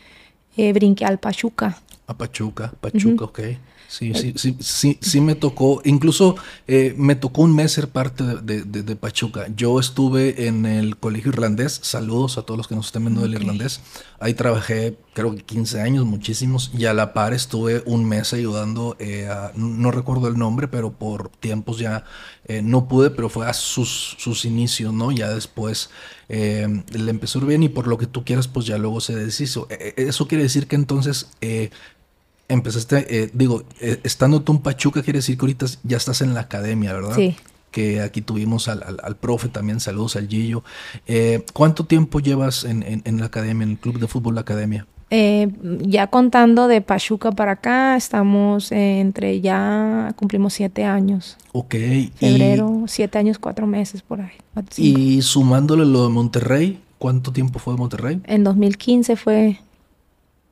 eh, 0.59 0.75
brinqué 0.75 1.07
al 1.07 1.19
Pachuca. 1.19 1.79
A 2.07 2.15
Pachuca, 2.15 2.71
Pachuca, 2.83 3.25
ok. 3.25 3.41
Sí, 3.89 4.13
sí, 4.15 4.35
sí, 4.37 4.57
sí, 4.61 4.99
sí 5.01 5.21
me 5.23 5.35
tocó, 5.35 5.81
incluso 5.85 6.37
eh, 6.67 6.95
me 6.99 7.15
tocó 7.15 7.43
un 7.43 7.55
mes 7.55 7.73
ser 7.73 7.89
parte 7.89 8.25
de, 8.25 8.97
Pachuca. 8.97 9.47
Yo 9.57 9.81
estuve 9.81 10.47
en 10.47 10.67
el 10.67 10.99
colegio 10.99 11.31
irlandés, 11.31 11.81
saludos 11.83 12.37
a 12.37 12.43
todos 12.43 12.59
los 12.59 12.69
que 12.69 12.75
nos 12.75 12.87
estén 12.87 13.05
viendo 13.05 13.23
del 13.23 13.35
irlandés. 13.35 13.81
Ahí 14.21 14.35
trabajé 14.35 14.99
creo 15.13 15.35
que 15.35 15.43
15 15.43 15.81
años, 15.81 16.05
muchísimos, 16.05 16.71
y 16.77 16.87
a 16.87 16.95
la 16.95 17.13
par 17.13 17.35
estuve 17.35 17.83
un 17.87 18.05
mes 18.05 18.33
ayudando 18.33 18.97
eh, 18.99 19.29
a, 19.29 19.53
no 19.55 19.91
recuerdo 19.91 20.29
el 20.29 20.39
nombre, 20.39 20.69
pero 20.69 20.93
por 20.93 21.29
tiempos 21.29 21.79
ya 21.79 22.05
eh, 22.47 22.63
no 22.63 22.89
pude, 22.89 23.11
pero 23.11 23.29
fue 23.29 23.47
a 23.47 23.53
sus, 23.53 24.17
sus 24.19 24.45
inicios, 24.45 24.93
¿no? 24.93 25.13
Ya 25.13 25.31
después 25.31 25.91
le 26.29 27.11
empezó 27.11 27.41
bien 27.41 27.63
y 27.63 27.69
por 27.69 27.87
lo 27.87 27.99
que 27.99 28.07
tú 28.07 28.25
quieras, 28.25 28.49
pues 28.49 28.65
ya 28.65 28.79
luego 28.79 29.03
se 29.03 29.15
deshizo. 29.15 29.69
eso 29.69 30.29
quiere 30.29 30.45
decir 30.45 30.67
que 30.67 30.77
entonces 30.77 31.29
empezaste, 32.53 33.23
eh, 33.23 33.31
digo, 33.33 33.65
eh, 33.81 34.01
estando 34.05 34.43
tú 34.43 34.53
en 34.53 34.59
Pachuca, 34.59 35.03
quiere 35.03 35.19
decir 35.19 35.37
que 35.37 35.43
ahorita 35.43 35.67
ya 35.83 35.97
estás 35.97 36.21
en 36.21 36.35
la 36.35 36.41
academia, 36.41 36.93
¿verdad? 36.93 37.17
Sí. 37.17 37.37
Que 37.71 38.03
aquí 38.03 38.21
tuvimos 38.21 38.69
al, 38.69 39.01
al, 39.03 39.17
profe 39.17 39.49
también, 39.49 39.81
saludos 39.81 40.17
al 40.17 40.29
Gillo. 40.29 40.63
Eh, 41.07 41.45
¿Cuánto 41.55 41.85
tiempo 41.85 42.21
llevas 42.21 42.65
en, 42.65 43.03
en, 43.05 43.21
la 43.21 43.27
academia, 43.27 43.65
en 43.65 43.71
el 43.71 43.79
club 43.79 43.99
de 43.99 44.07
fútbol 44.07 44.35
La 44.35 44.43
Academia? 44.43 44.87
Ya 45.13 46.07
contando 46.07 46.69
de 46.69 46.81
Pachuca 46.81 47.33
para 47.33 47.53
acá, 47.53 47.97
estamos 47.97 48.73
entre 48.73 49.41
ya 49.41 50.13
cumplimos 50.17 50.55
siete 50.55 50.85
años. 50.85 51.37
Ok. 51.53 51.75
Febrero, 52.15 52.85
siete 52.87 53.19
años, 53.19 53.39
cuatro 53.39 53.67
meses 53.67 54.03
por 54.03 54.21
ahí. 54.21 54.33
Y 54.77 55.23
sumándole 55.23 55.85
lo 55.85 56.05
de 56.05 56.09
Monterrey, 56.11 56.81
¿cuánto 56.99 57.33
tiempo 57.33 57.59
fue 57.59 57.75
de 57.75 57.79
Monterrey? 57.79 58.21
En 58.25 58.45
2015 58.45 59.17
fue 59.17 59.59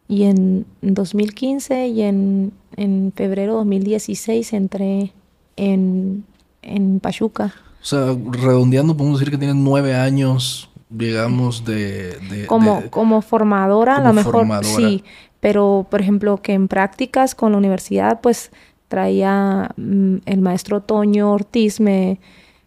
y 0.08 0.24
en 0.24 0.66
2015 0.82 1.88
y 1.88 2.02
en, 2.02 2.52
en 2.76 3.12
febrero 3.14 3.54
2016 3.54 4.52
entré 4.54 5.12
en, 5.56 6.24
en 6.62 7.00
Pachuca. 7.00 7.54
O 7.80 7.84
sea, 7.84 8.16
redondeando, 8.32 8.96
podemos 8.96 9.20
decir 9.20 9.30
que 9.30 9.38
tienes 9.38 9.56
nueve 9.56 9.94
años, 9.94 10.69
digamos, 10.90 11.64
de... 11.64 12.44
como, 12.46 12.90
como 12.90 13.22
formadora, 13.22 13.96
a 13.96 14.00
lo 14.02 14.12
mejor 14.12 14.46
sí, 14.64 15.04
pero 15.38 15.86
por 15.88 16.00
ejemplo 16.00 16.42
que 16.42 16.52
en 16.52 16.68
prácticas 16.68 17.34
con 17.34 17.52
la 17.52 17.58
universidad, 17.58 18.20
pues 18.20 18.50
traía 18.88 19.70
mm, 19.76 20.16
el 20.26 20.40
maestro 20.40 20.82
Toño 20.82 21.32
Ortiz, 21.32 21.80
me, 21.80 22.18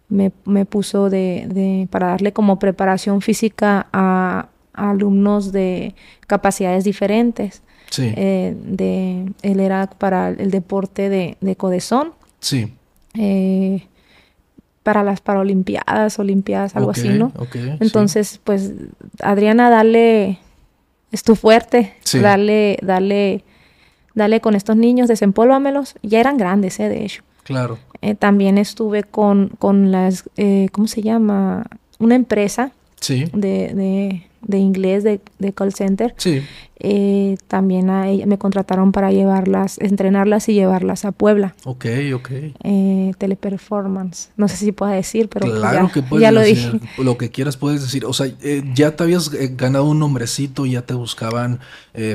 me, 0.08 0.32
me 0.46 0.65
puso 0.65 1.10
de, 1.10 1.46
de, 1.50 1.88
para 1.92 2.08
darle 2.08 2.32
como 2.32 2.60
preparación 2.60 3.22
física 3.22 3.88
a, 3.92 4.48
alumnos 4.74 5.51
de 5.51 5.94
capacidades 6.25 6.84
diferentes. 6.84 7.62
Sí. 7.92 8.12
Eh, 8.15 8.56
de, 8.60 9.32
él 9.44 9.60
era 9.60 9.88
para 9.88 10.30
el 10.30 10.50
deporte 10.50 11.10
de, 11.10 11.38
de 11.42 11.56
codezón. 11.56 12.13
Sí. 12.39 12.74
Eh, 13.13 13.86
para 14.83 15.03
las 15.03 15.21
Paralimpiadas, 15.21 16.19
Olimpiadas, 16.19 16.75
algo 16.75 16.91
así, 16.91 17.09
¿no? 17.09 17.31
Entonces, 17.79 18.39
pues, 18.43 18.73
Adriana, 19.21 19.69
dale, 19.69 20.39
es 21.11 21.23
tu 21.23 21.35
fuerte, 21.35 21.93
dale, 22.21 22.77
dale, 22.81 23.43
dale 24.13 24.41
con 24.41 24.55
estos 24.55 24.75
niños, 24.75 25.07
desempólvamelos. 25.07 25.95
Ya 26.03 26.19
eran 26.19 26.37
grandes, 26.37 26.79
¿eh? 26.79 26.89
De 26.89 27.05
hecho. 27.05 27.23
Claro. 27.43 27.79
Eh, 28.01 28.15
también 28.15 28.57
estuve 28.57 29.03
con, 29.03 29.49
con 29.59 29.91
las, 29.91 30.29
¿cómo 30.71 30.87
se 30.87 31.01
llama? 31.01 31.65
Una 31.99 32.15
empresa. 32.15 32.71
Sí. 32.99 33.25
de, 33.33 33.73
de 33.73 34.27
inglés 34.51 35.03
de, 35.03 35.19
call 35.53 35.73
center. 35.73 36.13
Sí. 36.17 36.41
Eh, 36.79 37.38
también 37.47 37.88
me 38.27 38.38
contrataron 38.38 38.91
para 38.91 39.12
llevarlas, 39.12 39.77
entrenarlas 39.79 40.50
y 40.50 40.53
llevarlas 40.53 41.05
a 41.05 41.12
Puebla. 41.12 41.55
Ok, 41.63 41.85
ok. 42.13 42.29
Eh, 42.63 43.13
teleperformance. 43.17 44.29
No 44.35 44.47
sé 44.47 44.57
si 44.57 44.71
puedo 44.71 44.91
decir, 44.91 45.29
pero 45.29 45.47
pues 45.47 45.59
claro 45.59 45.88
ya, 45.88 45.93
que 45.93 46.01
puedes 46.01 46.31
lo 46.31 46.41
dije. 46.41 46.71
Lo 46.97 47.17
que 47.17 47.29
quieras 47.29 47.57
puedes 47.57 47.81
decir. 47.81 48.05
O 48.05 48.13
sea, 48.13 48.27
eh, 48.41 48.63
ya 48.73 48.95
te 48.95 49.03
habías 49.03 49.29
ganado 49.29 49.85
un 49.85 50.00
nombrecito, 50.00 50.65
ya 50.65 50.81
te 50.81 50.93
buscaban 50.93 51.59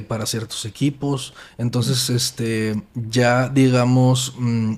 para 0.09 0.27
ciertos 0.27 0.65
equipos. 0.65 1.35
Entonces, 1.57 2.11
este, 2.11 2.83
ya 2.95 3.49
digamos, 3.49 4.35
mm, 4.39 4.75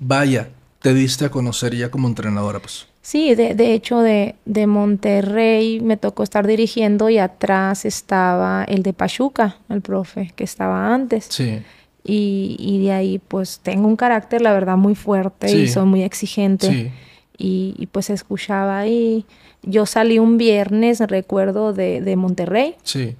vaya, 0.00 0.50
te 0.80 0.92
diste 0.92 1.24
a 1.24 1.30
conocer 1.30 1.74
ya 1.74 1.90
como 1.90 2.08
entrenadora, 2.08 2.60
pues. 2.60 2.86
Sí, 3.04 3.34
de, 3.34 3.54
de 3.54 3.74
hecho 3.74 4.00
de, 4.00 4.34
de, 4.46 4.66
Monterrey 4.66 5.78
me 5.80 5.98
tocó 5.98 6.22
estar 6.22 6.46
dirigiendo 6.46 7.10
y 7.10 7.18
atrás 7.18 7.84
estaba 7.84 8.64
el 8.64 8.82
de 8.82 8.94
Pachuca, 8.94 9.58
el 9.68 9.82
profe, 9.82 10.32
que 10.34 10.42
estaba 10.42 10.94
antes. 10.94 11.26
Sí. 11.28 11.60
Y, 12.02 12.56
y 12.58 12.82
de 12.82 12.92
ahí 12.92 13.18
pues 13.18 13.60
tengo 13.62 13.88
un 13.88 13.96
carácter 13.96 14.40
la 14.40 14.54
verdad 14.54 14.78
muy 14.78 14.94
fuerte 14.94 15.54
y 15.54 15.68
soy 15.68 15.84
muy 15.84 16.02
exigente. 16.02 16.66
Sí. 16.66 16.90
Y, 17.36 17.74
y, 17.76 17.86
pues 17.88 18.08
escuchaba 18.08 18.78
ahí. 18.78 19.26
Yo 19.62 19.84
salí 19.84 20.18
un 20.18 20.38
viernes, 20.38 21.00
recuerdo, 21.00 21.74
de, 21.74 22.00
de 22.00 22.16
Monterrey. 22.16 22.76
Sí. 22.84 23.16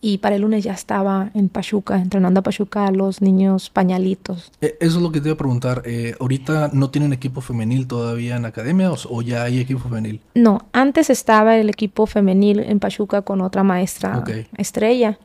Y 0.00 0.18
para 0.18 0.36
el 0.36 0.42
lunes 0.42 0.62
ya 0.62 0.72
estaba 0.72 1.30
en 1.34 1.48
Pachuca, 1.48 1.96
entrenando 1.96 2.40
a 2.40 2.42
Pachuca 2.42 2.86
a 2.86 2.92
los 2.92 3.22
niños 3.22 3.70
pañalitos. 3.70 4.52
Eh, 4.60 4.76
eso 4.78 4.98
es 4.98 5.02
lo 5.02 5.10
que 5.10 5.20
te 5.20 5.28
iba 5.28 5.34
a 5.34 5.38
preguntar. 5.38 5.82
Eh, 5.84 6.14
¿Ahorita 6.20 6.70
no 6.72 6.90
tienen 6.90 7.12
equipo 7.12 7.40
femenil 7.40 7.88
todavía 7.88 8.36
en 8.36 8.44
academia 8.44 8.92
o, 8.92 9.22
ya 9.22 9.44
hay 9.44 9.58
equipo 9.58 9.80
femenil? 9.80 10.20
No, 10.34 10.66
antes 10.72 11.10
estaba 11.10 11.56
el 11.56 11.70
equipo 11.70 12.06
femenil 12.06 12.60
en 12.60 12.78
Pachuca 12.78 13.22
con 13.22 13.40
otra 13.40 13.64
maestra 13.64 14.22
estrella, 14.56 15.18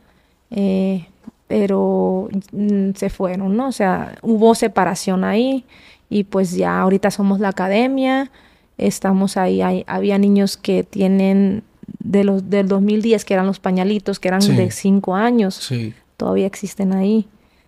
eh, 0.50 1.06
pero 1.48 2.30
mm, 2.52 2.92
se 2.96 3.10
fueron, 3.10 3.56
¿no? 3.56 3.68
O 3.68 3.72
sea, 3.72 4.18
hubo 4.24 4.56
separación 4.56 5.24
ahí 5.24 5.66
y 6.10 6.24
pues 6.24 6.54
ya 6.54 6.80
ahorita 6.80 7.12
somos 7.12 7.40
la 7.40 7.50
academia, 7.50 8.32
estamos 8.78 9.38
ahí, 9.38 9.62
hay, 9.62 9.84
había 9.88 10.18
niños 10.18 10.58
que 10.58 10.84
tienen 10.84 11.64
de 12.00 12.24
los 12.24 12.50
del 12.50 12.68
2010 12.68 13.26
que 13.26 13.34
eran 13.34 13.46
los 13.46 13.60
pañalitos 13.60 14.20
que 14.20 14.30
eran 14.30 14.42
de 14.42 14.72
5 14.72 15.16
años 15.16 15.70
todavía 16.18 16.48
existen 16.48 16.94
ahí. 16.94 17.28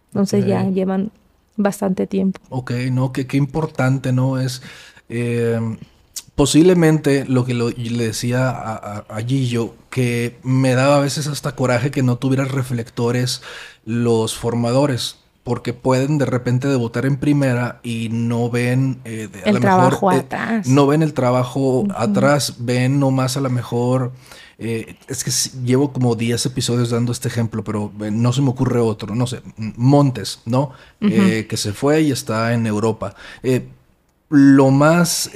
Entonces 0.09 0.45
ya 0.45 0.63
llevan 0.69 1.11
bastante 1.55 2.05
tiempo. 2.05 2.39
Ok, 2.49 2.71
no 2.91 3.13
que 3.13 3.27
qué 3.27 3.37
importante 3.37 4.11
no 4.11 4.39
es 4.39 4.61
eh, 5.07 5.59
posiblemente 6.35 7.25
lo 7.25 7.45
que 7.45 7.53
le 7.53 8.05
decía 8.05 8.49
a, 8.49 9.05
a, 9.07 9.21
Gillo 9.21 9.75
que 9.89 10.37
me 10.43 10.73
daba 10.73 10.97
a 10.97 10.99
veces 10.99 11.27
hasta 11.27 11.55
coraje 11.55 11.91
que 11.91 12.03
no 12.03 12.17
tuviera 12.17 12.45
reflectores 12.45 13.41
los 13.85 14.35
formadores 14.35 15.20
porque 15.43 15.73
pueden 15.73 16.17
de 16.17 16.25
repente 16.25 16.67
debutar 16.67 17.05
en 17.05 17.17
primera 17.17 17.79
y 17.83 18.09
no 18.11 18.49
ven 18.49 19.01
eh, 19.05 19.27
el 19.45 19.59
trabajo 19.59 20.11
eh, 20.11 20.17
atrás. 20.17 20.67
No 20.67 20.85
ven 20.85 21.01
el 21.01 21.13
trabajo 21.13 21.85
atrás, 21.95 22.55
ven 22.59 22.99
nomás 22.99 23.37
a 23.37 23.41
lo 23.41 23.49
mejor. 23.49 24.11
Eh, 24.59 24.95
es 25.07 25.23
que 25.23 25.31
llevo 25.65 25.91
como 25.91 26.13
10 26.15 26.45
episodios 26.45 26.91
dando 26.91 27.11
este 27.11 27.27
ejemplo, 27.27 27.63
pero 27.63 27.91
no 27.97 28.33
se 28.33 28.41
me 28.43 28.49
ocurre 28.49 28.79
otro. 28.79 29.15
No 29.15 29.25
sé, 29.25 29.41
Montes, 29.57 30.41
¿no? 30.45 30.71
que 30.99 31.57
se 31.57 31.73
fue 31.73 32.01
y 32.01 32.11
está 32.11 32.53
en 32.53 32.67
Europa. 32.67 33.15
lo 34.29 34.69
más 34.69 35.31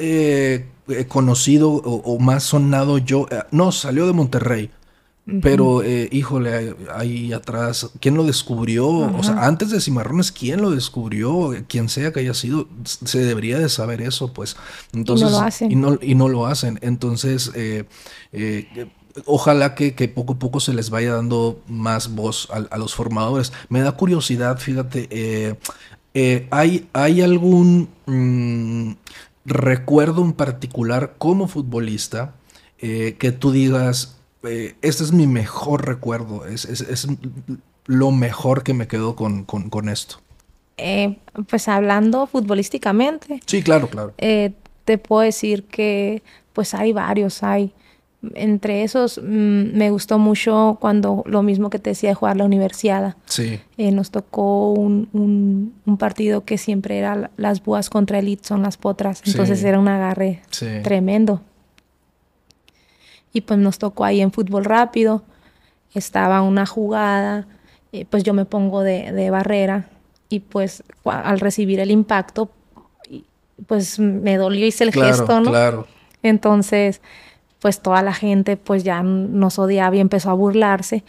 conocido 1.07 1.71
o, 1.71 2.19
más 2.19 2.43
sonado 2.43 2.99
yo. 2.99 3.25
no, 3.49 3.71
salió 3.71 4.05
de 4.05 4.13
Monterrey. 4.13 4.69
Pero, 5.41 5.81
eh, 5.81 6.07
híjole, 6.11 6.75
ahí 6.93 7.33
atrás, 7.33 7.89
¿quién 7.99 8.13
lo 8.13 8.25
descubrió? 8.25 8.87
O 8.87 9.23
sea, 9.23 9.47
antes 9.47 9.71
de 9.71 9.81
Cimarrones, 9.81 10.31
¿quién 10.31 10.61
lo 10.61 10.69
descubrió? 10.69 11.51
Quien 11.67 11.89
sea 11.89 12.13
que 12.13 12.19
haya 12.19 12.35
sido, 12.35 12.67
se 12.83 13.19
debería 13.25 13.57
de 13.57 13.69
saber 13.69 14.01
eso, 14.01 14.33
pues. 14.33 14.55
Entonces, 14.93 15.27
y 15.27 15.31
no 15.31 15.39
lo 15.39 15.45
hacen. 15.45 15.71
Y 16.03 16.15
no, 16.15 16.29
lo 16.29 16.45
hacen. 16.45 16.77
Entonces, 16.83 17.51
eh, 17.55 17.85
eh, 18.33 18.87
ojalá 19.25 19.73
que, 19.73 19.91
poco 20.13 20.33
a 20.33 20.39
poco 20.39 20.59
se 20.59 20.75
les 20.75 20.91
vaya 20.91 21.13
dando 21.13 21.59
más 21.67 22.13
voz 22.13 22.47
a, 22.51 22.77
los 22.77 22.93
formadores. 22.93 23.51
Me 23.67 23.81
da 23.81 23.93
curiosidad, 23.93 24.59
fíjate, 24.59 25.57
¿hay, 26.51 26.87
¿hay 26.93 27.21
algún 27.23 27.89
mm, 28.05 28.91
recuerdo 29.45 30.21
en 30.23 30.33
particular 30.33 31.15
como 31.17 31.47
futbolista 31.47 32.35
que 32.77 33.35
tú 33.39 33.51
digas, 33.51 34.14
eh, 34.47 34.75
este 34.81 35.03
es 35.03 35.11
mi 35.11 35.27
mejor 35.27 35.85
recuerdo, 35.85 36.45
es, 36.45 36.65
es, 36.65 37.07
lo 37.85 38.11
mejor 38.11 38.63
que 38.63 38.73
me 38.73 38.87
quedó 38.87 39.15
con, 39.15 39.89
esto. 39.89 40.17
Eh, 40.77 41.17
pues 41.47 41.67
hablando 41.67 42.27
futbolísticamente. 42.27 43.41
Sí, 43.45 43.61
claro, 43.61 43.87
claro. 43.89 44.13
Eh, 44.17 44.53
te 44.83 44.97
puedo 44.97 45.21
decir 45.21 45.63
que 45.65 46.23
pues 46.53 46.73
hay 46.73 46.93
varios, 46.93 47.43
hay. 47.43 47.73
Entre 48.33 48.81
esos 48.81 49.19
mm, 49.19 49.77
me 49.77 49.91
gustó 49.91 50.17
mucho 50.17 50.79
cuando 50.81 51.21
lo 51.27 51.43
mismo 51.43 51.69
que 51.69 51.77
te 51.77 51.91
decía 51.91 52.09
de 52.09 52.15
jugar 52.15 52.37
la 52.37 52.45
universidad. 52.45 53.15
Sí. 53.25 53.59
nos 53.77 54.09
tocó 54.09 54.71
un, 54.71 55.73
partido 55.99 56.43
que 56.43 56.57
siempre 56.57 56.97
era 56.97 57.29
las 57.37 57.63
búas 57.63 57.91
contra 57.91 58.17
el 58.17 58.39
son 58.41 58.63
las 58.63 58.77
potras. 58.77 59.21
Entonces 59.25 59.63
era 59.63 59.79
un 59.79 59.87
agarre 59.87 60.41
tremendo 60.83 61.41
y 63.35 63.41
pues 63.41 63.59
nos 63.59 63.79
tocó 63.79 64.05
ahí 64.05 64.21
en 64.21 64.31
fútbol 64.31 64.63
rápido, 64.63 65.21
estaba 65.93 66.41
una 66.41 66.65
jugada, 66.65 67.45
pues 68.09 68.23
yo 68.23 68.33
me 68.33 68.45
pongo 68.45 68.81
de, 68.81 69.29
barrera 69.29 69.89
y 70.29 70.39
pues 70.39 70.83
al 71.03 71.41
recibir 71.41 71.81
el 71.81 71.91
impacto, 71.91 72.49
pues 73.67 73.99
me 73.99 74.37
dolió, 74.37 74.65
hice 74.65 74.85
el 74.85 74.93
gesto, 74.93 75.41
¿no? 75.41 75.51
Claro. 75.51 75.85
Entonces, 76.23 77.01
pues 77.59 77.81
toda 77.81 78.01
la 78.03 78.13
gente 78.13 78.55
pues 78.55 78.85
ya 78.85 79.03
nos 79.03 79.59
odiaba 79.59 79.93
y 79.97 79.99
empezó 79.99 80.29
a 80.29 80.33
burlarse 80.33 81.03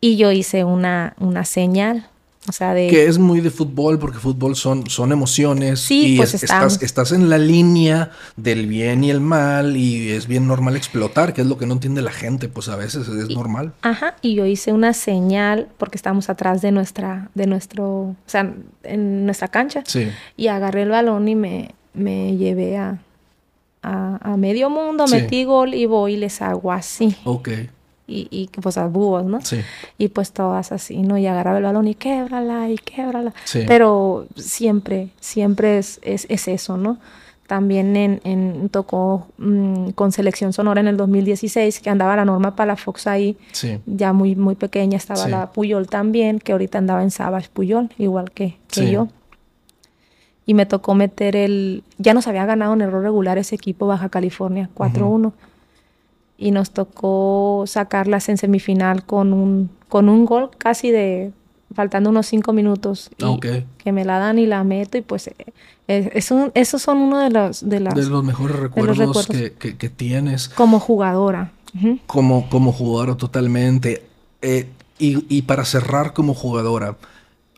y 0.00 0.16
yo 0.16 0.30
hice 0.30 0.62
una, 0.62 1.16
una 1.18 1.44
señal 1.44 2.08
o 2.48 2.52
sea, 2.52 2.74
de... 2.74 2.88
Que 2.88 3.06
es 3.06 3.18
muy 3.18 3.40
de 3.40 3.50
fútbol, 3.50 3.98
porque 3.98 4.18
fútbol 4.18 4.56
son, 4.56 4.88
son 4.88 5.12
emociones. 5.12 5.80
Sí, 5.80 6.14
y 6.14 6.16
pues 6.16 6.34
estás, 6.34 6.82
estás 6.82 7.12
en 7.12 7.28
la 7.28 7.38
línea 7.38 8.10
del 8.36 8.66
bien 8.66 9.04
y 9.04 9.10
el 9.10 9.20
mal 9.20 9.76
y 9.76 10.10
es 10.10 10.26
bien 10.26 10.46
normal 10.46 10.76
explotar, 10.76 11.34
que 11.34 11.40
es 11.42 11.46
lo 11.46 11.58
que 11.58 11.66
no 11.66 11.74
entiende 11.74 12.02
la 12.02 12.12
gente, 12.12 12.48
pues 12.48 12.68
a 12.68 12.76
veces 12.76 13.08
es 13.08 13.30
normal. 13.30 13.72
Ajá, 13.82 14.16
y 14.22 14.34
yo 14.34 14.46
hice 14.46 14.72
una 14.72 14.92
señal 14.92 15.68
porque 15.78 15.96
estábamos 15.96 16.30
atrás 16.30 16.62
de 16.62 16.72
nuestra, 16.72 17.30
de 17.34 17.46
nuestro, 17.46 17.86
o 17.86 18.16
sea, 18.26 18.52
en 18.82 19.24
nuestra 19.24 19.48
cancha. 19.48 19.82
Sí. 19.86 20.08
Y 20.36 20.48
agarré 20.48 20.82
el 20.82 20.90
balón 20.90 21.28
y 21.28 21.34
me, 21.34 21.74
me 21.94 22.36
llevé 22.36 22.76
a, 22.76 22.98
a, 23.82 24.36
medio 24.36 24.70
mundo, 24.70 25.06
metí 25.06 25.44
gol 25.44 25.74
y 25.74 25.86
voy 25.86 26.14
y 26.14 26.16
les 26.16 26.42
hago 26.42 26.72
así. 26.72 27.16
Ok 27.24 27.48
y, 28.06 28.28
y 28.30 28.48
pues 28.60 28.78
a 28.78 28.86
búhos, 28.86 29.24
¿no? 29.24 29.40
Sí. 29.40 29.60
Y 29.98 30.08
pues 30.08 30.32
todas 30.32 30.72
así, 30.72 31.02
¿no? 31.02 31.18
Y 31.18 31.26
agarraba 31.26 31.58
el 31.58 31.64
balón 31.64 31.88
y 31.88 31.94
québrala 31.94 32.70
y 32.70 32.76
québrala. 32.76 33.34
Sí. 33.44 33.64
Pero 33.66 34.26
siempre, 34.36 35.10
siempre 35.20 35.78
es, 35.78 35.98
es, 36.02 36.26
es 36.28 36.48
eso, 36.48 36.76
¿no? 36.76 36.98
También 37.46 37.96
en, 37.96 38.20
en 38.24 38.68
tocó 38.70 39.28
mm, 39.38 39.90
con 39.90 40.10
Selección 40.10 40.52
Sonora 40.52 40.80
en 40.80 40.88
el 40.88 40.96
2016, 40.96 41.80
que 41.80 41.90
andaba 41.90 42.16
la 42.16 42.24
Norma 42.24 42.56
Palafox 42.56 43.06
ahí, 43.06 43.36
sí. 43.52 43.78
ya 43.86 44.12
muy, 44.12 44.34
muy 44.34 44.56
pequeña, 44.56 44.96
estaba 44.96 45.28
la 45.28 45.52
Puyol 45.52 45.86
también, 45.86 46.40
que 46.40 46.52
ahorita 46.52 46.78
andaba 46.78 47.02
en 47.02 47.10
Sabas 47.12 47.48
Puyol, 47.48 47.90
igual 47.98 48.32
que, 48.32 48.56
que 48.68 48.90
yo. 48.90 49.08
Y 50.44 50.54
me 50.54 50.64
tocó 50.64 50.94
meter 50.94 51.34
el... 51.34 51.82
Ya 51.98 52.14
nos 52.14 52.28
había 52.28 52.46
ganado 52.46 52.72
en 52.74 52.80
error 52.80 53.02
regular 53.02 53.36
ese 53.36 53.56
equipo 53.56 53.88
Baja 53.88 54.08
California, 54.08 54.70
4-1 54.76 55.32
y 56.38 56.50
nos 56.50 56.70
tocó 56.70 57.64
sacarlas 57.66 58.28
en 58.28 58.36
semifinal 58.36 59.04
con 59.04 59.32
un, 59.32 59.70
con 59.88 60.08
un 60.08 60.26
gol 60.26 60.50
casi 60.58 60.90
de 60.90 61.32
faltando 61.74 62.10
unos 62.10 62.26
cinco 62.26 62.52
minutos 62.52 63.10
y 63.18 63.40
que 63.78 63.92
me 63.92 64.04
la 64.04 64.18
dan 64.18 64.38
y 64.38 64.46
la 64.46 64.64
meto 64.64 64.96
y 64.98 65.02
pues 65.02 65.30
eh, 65.88 66.10
esos 66.14 66.82
son 66.82 66.98
uno 66.98 67.20
de 67.20 67.30
los 67.30 67.68
de, 67.68 67.80
de 67.80 68.06
los 68.08 68.24
mejores 68.24 68.56
recuerdos, 68.56 69.26
que, 69.26 69.52
que, 69.52 69.88
tienes. 69.88 70.48
como 70.48 70.80
jugadora. 70.80 71.52
Como 72.06 72.48
como 72.48 72.72
jugadora 72.72 73.16
totalmente. 73.16 74.02
Eh, 74.40 74.68
y, 74.98 75.24
y, 75.28 75.42
para 75.42 75.64
cerrar 75.64 76.14
como 76.14 76.32
jugadora 76.32 76.96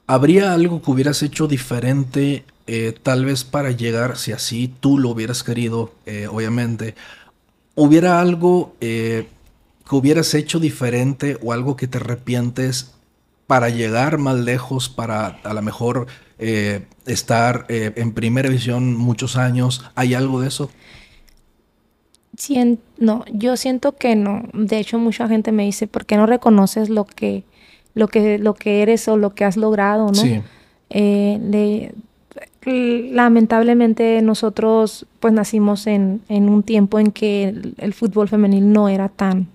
habría 0.06 0.52
algo 0.52 0.82
que 0.82 0.90
hubieras 0.90 1.22
hecho 1.22 1.46
diferente 1.46 2.44
eh, 2.66 2.94
tal 3.00 3.24
vez 3.24 3.44
para 3.44 3.70
llegar 3.70 4.16
si 4.16 4.32
así 4.32 4.72
tú 4.80 4.98
lo 4.98 5.10
hubieras 5.10 5.44
querido 5.44 5.92
obviamente 6.30 6.96
¿Hubiera 7.80 8.20
algo 8.20 8.74
eh, 8.80 9.28
que 9.88 9.94
hubieras 9.94 10.34
hecho 10.34 10.58
diferente 10.58 11.38
o 11.44 11.52
algo 11.52 11.76
que 11.76 11.86
te 11.86 11.98
arrepientes 11.98 12.92
para 13.46 13.68
llegar 13.68 14.18
más 14.18 14.36
lejos, 14.36 14.88
para 14.88 15.38
a 15.44 15.54
lo 15.54 15.62
mejor 15.62 16.08
eh, 16.40 16.86
estar 17.06 17.66
eh, 17.68 17.92
en 17.94 18.14
primera 18.14 18.48
división 18.48 18.96
muchos 18.96 19.36
años? 19.36 19.88
¿Hay 19.94 20.14
algo 20.14 20.40
de 20.40 20.48
eso? 20.48 20.70
no, 22.98 23.24
yo 23.32 23.56
siento 23.56 23.96
que 23.96 24.16
no. 24.16 24.42
De 24.52 24.80
hecho, 24.80 24.98
mucha 24.98 25.28
gente 25.28 25.52
me 25.52 25.64
dice, 25.64 25.86
¿por 25.86 26.04
qué 26.04 26.16
no 26.16 26.26
reconoces 26.26 26.88
lo 26.88 27.04
que, 27.04 27.44
lo 27.94 28.08
que, 28.08 28.38
lo 28.38 28.54
que 28.54 28.82
eres 28.82 29.06
o 29.06 29.16
lo 29.16 29.36
que 29.36 29.44
has 29.44 29.56
logrado, 29.56 30.06
no? 30.08 30.14
Sí 30.14 30.42
lamentablemente 32.64 34.20
nosotros 34.22 35.06
pues 35.20 35.32
nacimos 35.32 35.86
en, 35.86 36.20
en 36.28 36.48
un 36.48 36.62
tiempo 36.62 36.98
en 36.98 37.12
que 37.12 37.54
el, 37.78 37.94
fútbol 37.94 38.28
femenil 38.28 38.72
no 38.72 38.88
era 38.88 39.08
tan 39.08 39.48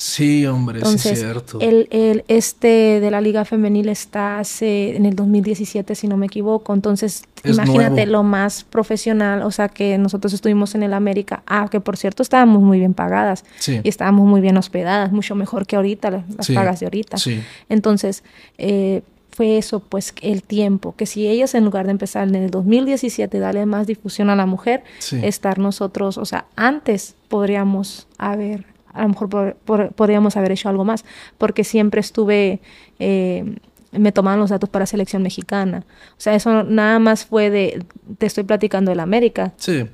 Sí, 0.00 0.46
hombre, 0.46 0.80
sí 0.96 1.10
es 1.10 1.18
cierto. 1.18 1.58
El, 1.60 1.86
el, 1.90 2.24
este 2.26 3.00
de 3.00 3.10
la 3.10 3.20
Liga 3.20 3.44
Femenil 3.44 3.90
está 3.90 4.38
hace, 4.38 4.96
en 4.96 5.04
el 5.04 5.14
2017, 5.14 5.94
si 5.94 6.08
no 6.08 6.16
me 6.16 6.24
equivoco. 6.24 6.72
Entonces, 6.72 7.24
imagínate 7.44 8.06
lo 8.06 8.22
más 8.22 8.64
profesional, 8.64 9.42
o 9.42 9.50
sea, 9.50 9.68
que 9.68 9.98
nosotros 9.98 10.32
estuvimos 10.32 10.74
en 10.74 10.84
el 10.84 10.94
América, 10.94 11.42
ah, 11.46 11.68
que 11.70 11.80
por 11.80 11.98
cierto 11.98 12.22
estábamos 12.22 12.62
muy 12.62 12.78
bien 12.78 12.94
pagadas 12.94 13.44
y 13.66 13.86
estábamos 13.86 14.26
muy 14.26 14.40
bien 14.40 14.56
hospedadas, 14.56 15.12
mucho 15.12 15.34
mejor 15.34 15.66
que 15.66 15.76
ahorita, 15.76 16.10
las, 16.10 16.48
pagas 16.48 16.80
de 16.80 16.86
ahorita. 16.86 17.18
Sí. 17.18 17.42
Entonces, 17.68 18.24
eh, 18.56 19.02
fue 19.40 19.56
eso, 19.56 19.80
pues 19.80 20.12
el 20.20 20.42
tiempo, 20.42 20.94
que 20.94 21.06
si 21.06 21.26
ellas 21.26 21.54
en 21.54 21.64
lugar 21.64 21.86
de 21.86 21.92
empezar 21.92 22.28
en 22.28 22.34
el 22.34 22.50
2017 22.50 23.38
darle 23.38 23.64
más 23.64 23.86
difusión 23.86 24.28
a 24.28 24.36
la 24.36 24.44
mujer, 24.44 24.84
estar 25.22 25.58
nosotros, 25.58 26.18
o 26.18 26.26
sea, 26.26 26.44
antes 26.56 27.16
podríamos 27.28 28.06
haber, 28.18 28.66
a 28.92 29.00
lo 29.00 29.08
mejor 29.08 29.56
podríamos 29.96 30.36
haber 30.36 30.52
hecho 30.52 30.68
algo 30.68 30.84
más, 30.84 31.06
porque 31.38 31.64
siempre 31.64 32.02
estuve, 32.02 32.60
eh, 32.98 33.56
me 33.92 34.12
tomaban 34.12 34.40
los 34.40 34.50
datos 34.50 34.68
para 34.68 34.84
selección 34.84 35.22
mexicana. 35.22 35.86
O 36.10 36.20
sea, 36.20 36.34
eso 36.34 36.62
nada 36.62 36.98
más 36.98 37.24
fue 37.24 37.48
de, 37.48 37.82
te 38.18 38.26
estoy 38.26 38.44
platicando 38.44 38.90
de 38.90 38.96
la 38.96 39.04
América. 39.04 39.54
Sí. 39.56 39.88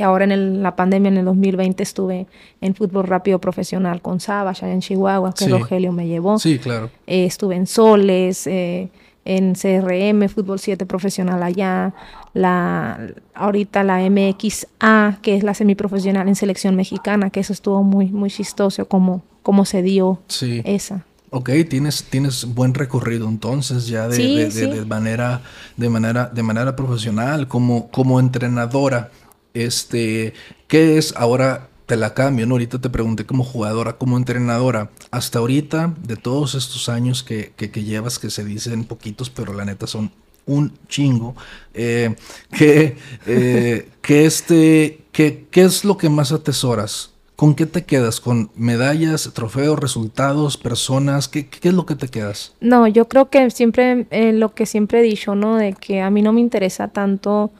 Ahora 0.00 0.24
en 0.24 0.62
la 0.62 0.74
pandemia, 0.74 1.08
en 1.08 1.18
el 1.18 1.24
2020, 1.26 1.82
estuve 1.82 2.26
en 2.60 2.74
fútbol 2.74 3.06
rápido 3.06 3.38
profesional 3.40 4.00
con 4.00 4.20
Saba, 4.20 4.50
allá 4.50 4.72
en 4.72 4.80
Chihuahua, 4.80 5.34
que 5.34 5.48
Rogelio 5.48 5.92
me 5.92 6.06
llevó. 6.06 6.38
Sí, 6.38 6.58
claro. 6.58 6.90
Eh, 7.06 7.26
estuve 7.26 7.56
en 7.56 7.66
Soles, 7.66 8.46
eh, 8.46 8.88
en 9.24 9.54
CRM, 9.54 10.28
fútbol 10.28 10.58
7 10.58 10.86
profesional 10.86 11.42
allá. 11.42 11.92
La, 12.32 12.98
ahorita 13.34 13.84
la 13.84 13.98
MXA, 14.08 15.18
que 15.20 15.36
es 15.36 15.44
la 15.44 15.52
semiprofesional 15.52 16.26
en 16.26 16.36
selección 16.36 16.74
mexicana, 16.74 17.28
que 17.28 17.40
eso 17.40 17.52
estuvo 17.52 17.82
muy, 17.82 18.06
muy 18.06 18.30
chistoso 18.30 18.86
como, 18.86 19.22
como 19.42 19.66
se 19.66 19.82
dio 19.82 20.20
esa. 20.64 21.04
Ok, 21.34 21.50
tienes, 21.68 22.04
tienes 22.04 22.44
buen 22.44 22.74
recorrido 22.74 23.26
entonces 23.26 23.86
ya 23.86 24.06
de, 24.06 24.50
de, 24.50 24.84
manera, 24.84 25.40
de, 25.78 25.88
manera, 25.88 26.26
de 26.26 26.42
manera 26.42 26.76
profesional, 26.76 27.48
como, 27.48 27.88
como 27.88 28.20
entrenadora. 28.20 29.10
Este, 29.54 30.34
¿qué 30.68 30.98
es 30.98 31.14
ahora? 31.16 31.68
Te 31.86 31.96
la 31.96 32.14
cambio, 32.14 32.46
¿no? 32.46 32.54
Ahorita 32.54 32.80
te 32.80 32.88
pregunté 32.88 33.26
como 33.26 33.44
jugadora, 33.44 33.94
como 33.94 34.16
entrenadora. 34.16 34.90
Hasta 35.10 35.40
ahorita, 35.40 35.94
de 36.00 36.16
todos 36.16 36.54
estos 36.54 36.88
años 36.88 37.22
que, 37.22 37.52
que, 37.56 37.84
llevas, 37.84 38.18
que 38.18 38.30
se 38.30 38.44
dicen 38.44 38.84
poquitos, 38.84 39.30
pero 39.30 39.52
la 39.52 39.64
neta 39.64 39.86
son 39.86 40.10
un 40.46 40.72
chingo. 40.88 41.34
Eh, 41.74 42.14
que, 42.56 42.96
eh, 43.26 43.88
que 44.00 44.24
este, 44.24 45.02
que, 45.12 45.46
¿Qué 45.50 45.62
es 45.62 45.84
lo 45.84 45.98
que 45.98 46.08
más 46.08 46.32
atesoras? 46.32 47.10
¿Con 47.36 47.54
qué 47.54 47.66
te 47.66 47.84
quedas? 47.84 48.20
¿Con 48.20 48.50
medallas, 48.54 49.30
trofeos, 49.34 49.78
resultados, 49.78 50.56
personas? 50.56 51.28
¿Qué, 51.28 51.48
qué 51.48 51.68
es 51.68 51.74
lo 51.74 51.86
que 51.86 51.96
te 51.96 52.08
quedas? 52.08 52.54
No, 52.60 52.86
yo 52.86 53.08
creo 53.08 53.28
que 53.28 53.50
siempre, 53.50 54.06
eh, 54.10 54.32
lo 54.32 54.54
que 54.54 54.64
siempre 54.64 55.00
he 55.00 55.02
dicho, 55.02 55.34
¿no? 55.34 55.56
De 55.56 55.74
que 55.74 56.00
a 56.00 56.10
mí 56.10 56.22
no 56.22 56.32
me 56.32 56.40
interesa 56.40 56.88
tanto 56.88 57.50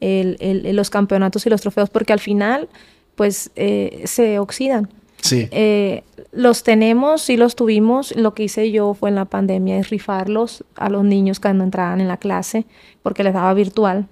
el, 0.00 0.74
los 0.74 0.90
campeonatos 0.90 1.46
y 1.46 1.50
los 1.50 1.60
trofeos, 1.60 1.90
porque 1.90 2.12
al 2.12 2.20
final, 2.20 2.68
pues, 3.14 3.50
eh, 3.56 4.02
se 4.06 4.38
oxidan. 4.38 4.88
Sí. 5.20 5.48
Eh, 5.52 6.02
los 6.32 6.64
tenemos, 6.64 7.30
y 7.30 7.36
los 7.36 7.56
tuvimos. 7.56 8.14
Lo 8.14 8.34
que 8.34 8.44
hice 8.44 8.70
yo 8.70 8.92
fue 8.92 9.08
en 9.08 9.14
la 9.14 9.24
pandemia 9.24 9.78
es 9.78 9.88
rifarlos 9.88 10.64
a 10.76 10.90
los 10.90 11.04
niños 11.04 11.40
cuando 11.40 11.64
entraban 11.64 12.00
en 12.00 12.08
la 12.08 12.18
clase, 12.18 12.66
porque 13.02 13.24
les 13.24 13.32
daba 13.32 13.54
virtual. 13.54 14.06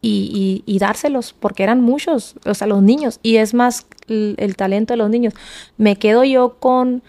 Y, 0.00 0.62
y, 0.66 0.78
dárselos, 0.78 1.32
porque 1.32 1.62
eran 1.62 1.80
muchos, 1.80 2.34
o 2.44 2.52
sea, 2.52 2.66
los 2.66 2.82
niños. 2.82 3.20
Y 3.22 3.36
es 3.36 3.54
más 3.54 3.86
el, 4.06 4.54
talento 4.54 4.92
de 4.92 4.98
los 4.98 5.08
niños. 5.08 5.32
Me 5.78 5.96
quedo 5.96 6.24
yo 6.24 6.56
con, 6.58 7.02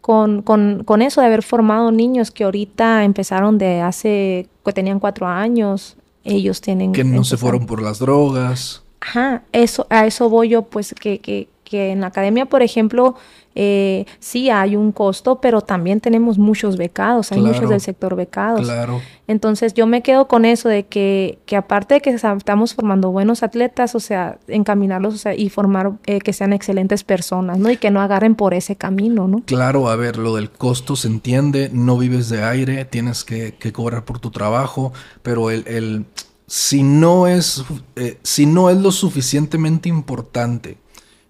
con, 0.00 0.42
con, 0.42 0.82
con, 0.82 1.00
eso 1.00 1.20
de 1.20 1.28
haber 1.28 1.44
formado 1.44 1.92
niños 1.92 2.32
que 2.32 2.42
ahorita 2.42 3.04
empezaron 3.04 3.56
de 3.56 3.82
hace, 3.82 4.48
que 4.64 4.72
tenían 4.72 4.98
cuatro 4.98 5.28
años, 5.28 5.96
ellos 6.24 6.60
tienen... 6.60 6.92
Que 6.92 7.04
no 7.04 7.24
se 7.24 7.36
fueron 7.36 7.66
por 7.66 7.82
las 7.82 7.98
drogas. 7.98 8.82
Ajá, 9.00 9.42
eso, 9.52 9.86
a 9.90 10.06
eso 10.06 10.28
voy 10.28 10.48
yo, 10.48 10.62
pues 10.62 10.94
que, 10.98 11.20
que, 11.20 11.48
en 11.76 12.00
la 12.00 12.08
academia, 12.08 12.46
por 12.46 12.62
ejemplo, 12.62 13.14
eh, 13.56 14.04
sí 14.18 14.50
hay 14.50 14.74
un 14.74 14.90
costo, 14.90 15.40
pero 15.40 15.60
también 15.60 16.00
tenemos 16.00 16.38
muchos 16.38 16.76
becados, 16.76 17.30
hay 17.30 17.40
muchos 17.40 17.68
del 17.70 17.80
sector 17.80 18.16
becados. 18.16 18.62
Claro. 18.62 19.00
Entonces 19.28 19.74
yo 19.74 19.86
me 19.86 20.02
quedo 20.02 20.26
con 20.26 20.44
eso 20.44 20.68
de 20.68 20.86
que, 20.86 21.38
que 21.46 21.56
aparte 21.56 21.94
de 21.94 22.00
que 22.00 22.10
estamos 22.10 22.74
formando 22.74 23.10
buenos 23.10 23.42
atletas, 23.42 23.94
o 23.94 24.00
sea, 24.00 24.38
encaminarlos 24.48 25.14
o 25.14 25.18
sea, 25.18 25.34
y 25.34 25.48
formar 25.50 25.92
eh, 26.06 26.18
que 26.18 26.32
sean 26.32 26.52
excelentes 26.52 27.04
personas, 27.04 27.58
¿no? 27.58 27.70
Y 27.70 27.76
que 27.76 27.90
no 27.90 28.00
agarren 28.00 28.34
por 28.34 28.54
ese 28.54 28.76
camino, 28.76 29.28
¿no? 29.28 29.42
Claro, 29.44 29.88
a 29.88 29.96
ver, 29.96 30.18
lo 30.18 30.34
del 30.34 30.50
costo 30.50 30.96
se 30.96 31.08
entiende, 31.08 31.70
no 31.72 31.96
vives 31.96 32.28
de 32.28 32.42
aire, 32.42 32.84
tienes 32.84 33.24
que, 33.24 33.54
que 33.54 33.72
cobrar 33.72 34.04
por 34.04 34.18
tu 34.18 34.30
trabajo, 34.30 34.92
pero 35.22 35.50
el, 35.50 35.64
el 35.68 36.04
si 36.46 36.82
no 36.82 37.26
es, 37.26 37.64
eh, 37.96 38.18
si 38.22 38.46
no 38.46 38.68
es 38.68 38.76
lo 38.76 38.92
suficientemente 38.92 39.88
importante, 39.88 40.76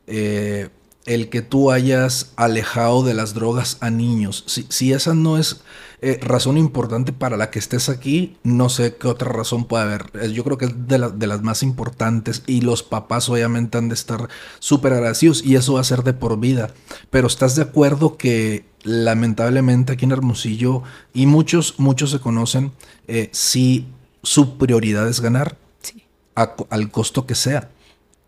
eh, 0.06 0.68
el 1.06 1.28
que 1.28 1.42
tú 1.42 1.70
hayas 1.70 2.32
alejado 2.36 3.02
de 3.02 3.14
las 3.14 3.34
drogas 3.34 3.76
a 3.80 3.90
niños. 3.90 4.44
Si, 4.46 4.66
si 4.70 4.92
esa 4.92 5.14
no 5.14 5.36
es 5.38 5.60
eh, 6.00 6.18
razón 6.20 6.56
importante 6.56 7.12
para 7.12 7.36
la 7.36 7.50
que 7.50 7.58
estés 7.58 7.88
aquí, 7.88 8.36
no 8.42 8.68
sé 8.68 8.96
qué 8.96 9.08
otra 9.08 9.30
razón 9.30 9.64
puede 9.64 9.84
haber. 9.84 10.10
Eh, 10.14 10.32
yo 10.32 10.44
creo 10.44 10.58
que 10.58 10.66
es 10.66 10.88
de, 10.88 10.98
de 11.14 11.26
las 11.26 11.42
más 11.42 11.62
importantes 11.62 12.42
y 12.46 12.62
los 12.62 12.82
papás 12.82 13.28
obviamente 13.28 13.78
han 13.78 13.88
de 13.88 13.94
estar 13.94 14.28
súper 14.58 14.94
agradecidos 14.94 15.44
y 15.44 15.56
eso 15.56 15.74
va 15.74 15.80
a 15.80 15.84
ser 15.84 16.02
de 16.02 16.14
por 16.14 16.38
vida. 16.38 16.72
Pero 17.10 17.26
¿estás 17.26 17.54
de 17.54 17.62
acuerdo 17.62 18.16
que 18.16 18.64
lamentablemente 18.82 19.92
aquí 19.92 20.04
en 20.04 20.12
Hermosillo 20.12 20.82
y 21.12 21.26
muchos, 21.26 21.74
muchos 21.78 22.10
se 22.10 22.20
conocen, 22.20 22.72
eh, 23.08 23.28
si 23.32 23.86
su 24.22 24.56
prioridad 24.56 25.08
es 25.08 25.20
ganar? 25.20 25.58
Sí. 25.82 26.02
al 26.34 26.90
costo 26.90 27.26
que 27.26 27.34
sea. 27.34 27.70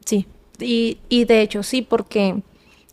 Sí, 0.04 0.26
y, 0.60 0.98
y 1.08 1.24
de 1.24 1.42
hecho 1.42 1.62
sí, 1.62 1.82
porque 1.82 2.42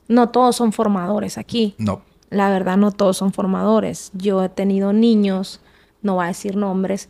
no 0.08 0.30
todos 0.30 0.56
son 0.56 0.72
formadores 0.72 1.38
aquí. 1.38 1.76
No. 1.78 2.02
La 2.30 2.50
verdad, 2.50 2.78
no 2.78 2.92
todos 2.92 3.18
son 3.18 3.32
formadores. 3.32 4.12
Yo 4.14 4.44
he 4.44 4.50
tenido 4.50 4.92
niños, 4.92 5.62
no 6.02 6.16
voy 6.16 6.26
a 6.26 6.28
decir 6.30 6.56
nombres, 6.56 7.10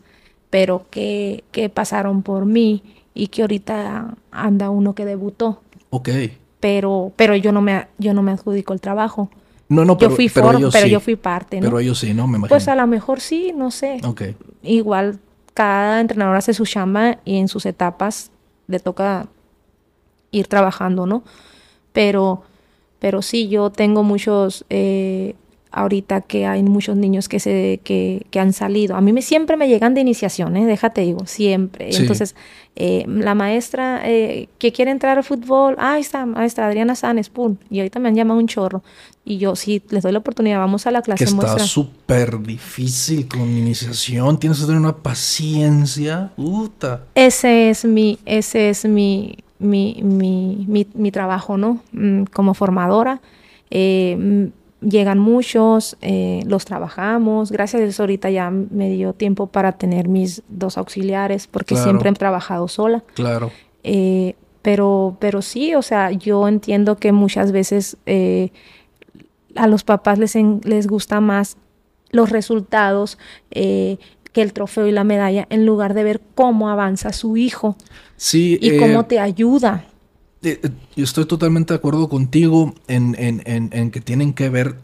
pero 0.50 0.86
que, 0.90 1.44
que 1.50 1.68
pasaron 1.68 2.22
por 2.22 2.44
mí 2.44 2.82
y 3.14 3.28
que 3.28 3.42
ahorita 3.42 4.16
anda 4.30 4.70
uno 4.70 4.94
que 4.94 5.04
debutó. 5.04 5.62
Ok. 5.90 6.10
Pero, 6.60 7.12
pero 7.16 7.36
yo 7.36 7.52
no 7.52 7.60
me 7.60 7.86
yo 7.98 8.14
no 8.14 8.22
me 8.22 8.32
adjudico 8.32 8.72
el 8.72 8.80
trabajo. 8.80 9.30
No, 9.68 9.84
no, 9.84 9.96
pero, 9.96 10.10
yo 10.10 10.16
fui 10.16 10.28
pero, 10.28 10.70
pero 10.70 10.86
yo 10.86 11.00
fui 11.00 11.16
parte, 11.16 11.58
¿no? 11.60 11.66
Pero 11.66 11.78
ellos 11.78 11.98
sí, 11.98 12.12
¿no? 12.12 12.26
Me 12.26 12.36
imagino. 12.36 12.48
Pues 12.48 12.68
a 12.68 12.74
lo 12.74 12.86
mejor 12.86 13.20
sí, 13.20 13.52
no 13.56 13.70
sé. 13.70 14.00
Ok. 14.04 14.22
Igual 14.62 15.18
cada 15.54 16.00
entrenador 16.00 16.36
hace 16.36 16.52
su 16.52 16.66
chamba 16.66 17.18
y 17.24 17.38
en 17.38 17.48
sus 17.48 17.64
etapas 17.64 18.30
le 18.66 18.80
toca 18.80 19.28
ir 20.34 20.46
trabajando, 20.48 21.06
¿no? 21.06 21.22
Pero 21.92 22.42
pero 23.04 23.20
sí, 23.20 23.48
yo 23.48 23.68
tengo 23.68 24.02
muchos, 24.02 24.64
eh, 24.70 25.34
ahorita 25.70 26.22
que 26.22 26.46
hay 26.46 26.62
muchos 26.62 26.96
niños 26.96 27.28
que, 27.28 27.38
se, 27.38 27.80
que, 27.84 28.24
que, 28.30 28.40
han 28.40 28.54
salido. 28.54 28.96
A 28.96 29.02
mí 29.02 29.12
me, 29.12 29.20
siempre 29.20 29.58
me 29.58 29.68
llegan 29.68 29.92
de 29.92 30.00
iniciación, 30.00 30.56
¿eh? 30.56 30.64
déjate 30.64 31.02
digo, 31.02 31.26
siempre. 31.26 31.94
Entonces, 31.94 32.34
eh, 32.76 33.04
la 33.06 33.34
maestra 33.34 34.00
eh, 34.06 34.48
que 34.58 34.72
quiere 34.72 34.90
entrar 34.90 35.18
al 35.18 35.22
fútbol, 35.22 35.76
ah, 35.78 35.92
ahí 35.92 36.00
está, 36.00 36.24
maestra 36.24 36.66
Adriana 36.66 36.94
Sanes, 36.94 37.28
pum. 37.28 37.56
Y 37.68 37.80
ahorita 37.80 37.98
me 37.98 38.08
han 38.08 38.14
llamado 38.14 38.40
un 38.40 38.46
chorro. 38.46 38.82
Y 39.22 39.36
yo, 39.36 39.54
sí, 39.54 39.82
les 39.90 40.02
doy 40.02 40.12
la 40.12 40.20
oportunidad, 40.20 40.58
vamos 40.58 40.86
a 40.86 40.90
la 40.90 41.02
clase. 41.02 41.26
Que 41.26 41.30
está 41.30 41.58
súper 41.58 42.40
difícil 42.40 43.28
con 43.28 43.42
iniciación, 43.42 44.38
tienes 44.38 44.60
que 44.60 44.64
tener 44.64 44.80
una 44.80 44.96
paciencia. 44.96 46.32
Puta. 46.36 47.04
Ese 47.14 47.68
es 47.68 47.84
mi, 47.84 48.18
ese 48.24 48.70
es 48.70 48.86
mi, 48.86 49.36
mi, 49.64 50.00
mi, 50.02 50.64
mi, 50.68 50.86
mi 50.94 51.10
trabajo, 51.10 51.56
¿no? 51.56 51.80
Mm, 51.92 52.24
como 52.24 52.54
formadora. 52.54 53.20
Eh, 53.70 54.16
mm, 54.18 54.88
llegan 54.88 55.18
muchos, 55.18 55.96
eh, 56.02 56.42
los 56.46 56.64
trabajamos. 56.64 57.50
Gracias 57.50 57.82
a 57.82 57.84
eso 57.84 58.02
ahorita 58.02 58.30
ya 58.30 58.50
me 58.50 58.90
dio 58.90 59.12
tiempo 59.12 59.46
para 59.46 59.72
tener 59.72 60.08
mis 60.08 60.42
dos 60.48 60.78
auxiliares 60.78 61.46
porque 61.46 61.76
siempre 61.76 62.10
he 62.10 62.12
trabajado 62.12 62.68
sola. 62.68 63.02
Claro. 63.14 63.50
Eh, 63.82 64.34
pero, 64.62 65.16
pero 65.18 65.42
sí, 65.42 65.74
o 65.74 65.82
sea, 65.82 66.10
yo 66.10 66.46
entiendo 66.48 66.96
que 66.96 67.12
muchas 67.12 67.52
veces 67.52 67.96
a 69.56 69.66
los 69.66 69.84
papás 69.84 70.18
les, 70.18 70.34
les 70.34 70.86
gusta 70.86 71.20
más 71.20 71.56
los 72.10 72.30
resultados 72.30 73.18
que 74.34 74.42
el 74.42 74.52
trofeo 74.52 74.86
y 74.86 74.92
la 74.92 75.04
medalla 75.04 75.46
en 75.48 75.64
lugar 75.64 75.94
de 75.94 76.02
ver 76.02 76.20
cómo 76.34 76.68
avanza 76.68 77.12
su 77.12 77.38
hijo. 77.38 77.76
Sí. 78.16 78.58
Y 78.60 78.76
cómo 78.78 79.00
eh, 79.00 79.04
te 79.08 79.20
ayuda. 79.20 79.86
Eh, 80.42 80.60
eh, 80.62 80.68
yo 80.96 81.04
estoy 81.04 81.24
totalmente 81.24 81.72
de 81.72 81.78
acuerdo 81.78 82.08
contigo 82.08 82.74
en, 82.88 83.90
que 83.90 84.00
tienen 84.00 84.34
que 84.34 84.50
ver 84.50 84.76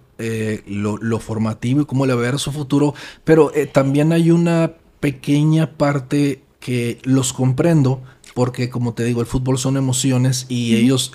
lo, 0.67 1.19
formativo 1.19 1.83
y 1.83 1.85
cómo 1.85 2.07
le 2.07 2.15
va 2.15 2.21
a 2.21 2.23
ver 2.23 2.39
su 2.39 2.53
futuro, 2.53 2.95
pero 3.25 3.53
también 3.73 4.13
hay 4.13 4.31
una 4.31 4.73
pequeña 5.01 5.73
parte 5.77 6.43
que 6.61 6.99
los 7.03 7.33
comprendo, 7.33 8.03
porque 8.35 8.71
como 8.71 8.95
te 8.95 9.03
digo, 9.03 9.21
el 9.21 9.27
fútbol 9.27 9.59
son 9.59 9.77
emociones 9.77 10.47
y 10.49 10.77
ellos 10.77 11.13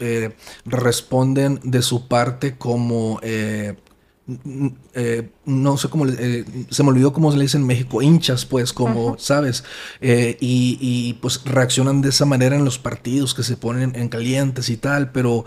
responden 0.66 1.62
de 1.64 1.82
su 1.82 2.08
parte 2.08 2.58
como 2.58 3.20
eh, 3.22 3.76
no 4.28 5.78
sé 5.78 5.90
cómo, 5.90 6.08
eh, 6.08 6.46
se 6.70 6.84
me 6.84 6.90
olvidó 6.90 7.14
cómo 7.14 7.32
se 7.32 7.38
le 7.38 7.44
dice 7.44 7.58
en 7.58 7.66
México, 7.66 8.02
hinchas, 8.02 8.46
pues, 8.46 8.74
como, 8.74 9.18
¿sabes? 9.20 9.64
Eh, 10.02 10.38
y, 10.40 11.14
pues 11.22 11.44
reaccionan 11.46 12.02
de 12.02 12.10
esa 12.10 12.26
manera 12.26 12.56
en 12.56 12.66
los 12.66 12.80
partidos 12.80 13.34
que 13.34 13.44
se 13.44 13.58
ponen 13.58 13.96
en 13.96 14.10
calientes 14.10 14.70
y 14.70 14.78
tal, 14.78 15.12
pero 15.12 15.46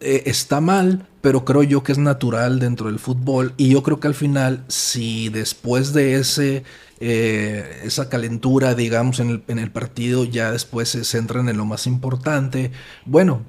está 0.00 0.60
mal, 0.60 1.06
pero 1.20 1.44
creo 1.44 1.62
yo 1.62 1.82
que 1.82 1.92
es 1.92 1.98
natural 1.98 2.58
dentro 2.58 2.86
del 2.86 2.98
fútbol 2.98 3.54
y 3.56 3.68
yo 3.68 3.82
creo 3.82 4.00
que 4.00 4.08
al 4.08 4.14
final, 4.14 4.64
si 4.68 5.28
después 5.28 5.92
de 5.92 6.16
ese... 6.16 6.64
esa 7.00 8.08
calentura, 8.08 8.74
digamos, 8.76 9.18
en 9.18 9.30
el, 9.30 9.42
en 9.48 9.58
el 9.58 9.72
partido, 9.72 10.24
ya 10.24 10.52
después 10.52 10.88
se 10.88 11.04
centran 11.04 11.48
en 11.48 11.56
lo 11.56 11.64
más 11.64 11.88
importante. 11.88 12.70
Bueno, 13.06 13.42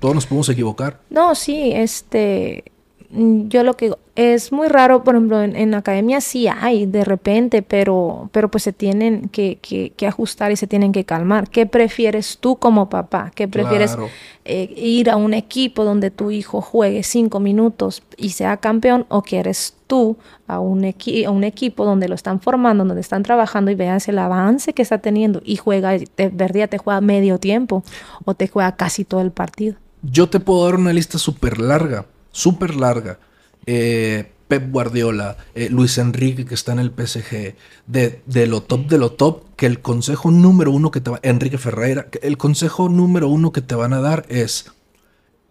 todos 0.00 0.14
nos 0.14 0.26
podemos 0.26 0.48
equivocar. 0.50 1.00
No, 1.08 1.34
sí, 1.34 1.72
este, 1.74 2.64
yo 3.10 3.62
lo 3.62 3.74
que 3.74 3.92
es 4.16 4.50
muy 4.50 4.68
raro, 4.68 5.04
por 5.04 5.14
ejemplo, 5.14 5.42
en, 5.42 5.74
academia 5.74 6.20
sí 6.20 6.48
hay 6.48 6.86
de 6.86 7.04
repente, 7.04 7.62
pero, 7.62 8.30
pero 8.32 8.50
pues 8.50 8.62
se 8.62 8.72
tienen 8.72 9.28
que, 9.28 9.58
que, 9.58 10.06
ajustar 10.06 10.50
y 10.52 10.56
se 10.56 10.66
tienen 10.66 10.92
que 10.92 11.04
calmar. 11.04 11.50
¿Qué 11.50 11.66
prefieres 11.66 12.38
tú 12.38 12.56
como 12.56 12.88
papá? 12.88 13.30
¿Qué 13.34 13.46
prefieres 13.46 13.96
eh, 14.44 14.72
ir 14.76 15.10
a 15.10 15.16
un 15.16 15.34
equipo 15.34 15.84
donde 15.84 16.10
tu 16.10 16.30
hijo 16.30 16.62
juegue 16.62 17.02
cinco 17.02 17.40
minutos 17.40 18.02
y 18.16 18.30
sea 18.30 18.56
campeón 18.56 19.04
o 19.08 19.22
quieres 19.22 19.74
tú 19.86 20.16
a 20.46 20.60
un, 20.60 20.84
a 20.84 21.30
un 21.30 21.44
equipo 21.44 21.84
donde 21.84 22.08
lo 22.08 22.14
están 22.14 22.40
formando, 22.40 22.84
donde 22.84 23.02
están 23.02 23.22
trabajando 23.22 23.70
y 23.70 23.74
veas 23.74 24.08
el 24.08 24.18
avance 24.18 24.72
que 24.72 24.82
está 24.82 24.98
teniendo 24.98 25.42
y 25.44 25.56
juega, 25.56 25.92
de 25.92 26.28
verdad 26.32 26.70
te 26.70 26.78
juega 26.78 27.00
medio 27.02 27.38
tiempo 27.38 27.84
o 28.24 28.34
te 28.34 28.48
juega 28.48 28.76
casi 28.76 29.04
todo 29.04 29.20
el 29.20 29.30
partido? 29.30 29.76
Yo 30.02 30.28
te 30.28 30.40
puedo 30.40 30.64
dar 30.64 30.76
una 30.76 30.92
lista 30.92 31.18
súper 31.18 31.58
larga 31.58 32.06
súper 32.36 32.74
larga. 32.76 33.18
Eh, 33.64 34.30
Pep 34.46 34.70
Guardiola, 34.70 35.38
eh, 35.54 35.68
Luis 35.70 35.98
Enrique 35.98 36.44
que 36.44 36.54
está 36.54 36.72
en 36.72 36.78
el 36.78 36.92
PSG, 36.92 37.56
de, 37.86 38.46
lo 38.46 38.62
top 38.62 38.86
de 38.86 38.98
lo 38.98 39.10
top, 39.10 39.42
que 39.56 39.66
el 39.66 39.80
consejo 39.80 40.30
número 40.30 40.70
uno 40.70 40.92
que 40.92 41.00
te 41.00 41.10
va, 41.10 41.18
Enrique 41.22 41.58
Ferreira, 41.58 42.06
el 42.22 42.36
consejo 42.36 42.88
número 42.88 43.28
uno 43.28 43.50
que 43.50 43.60
te 43.60 43.74
van 43.74 43.92
a 43.92 44.00
dar 44.00 44.24
es, 44.28 44.70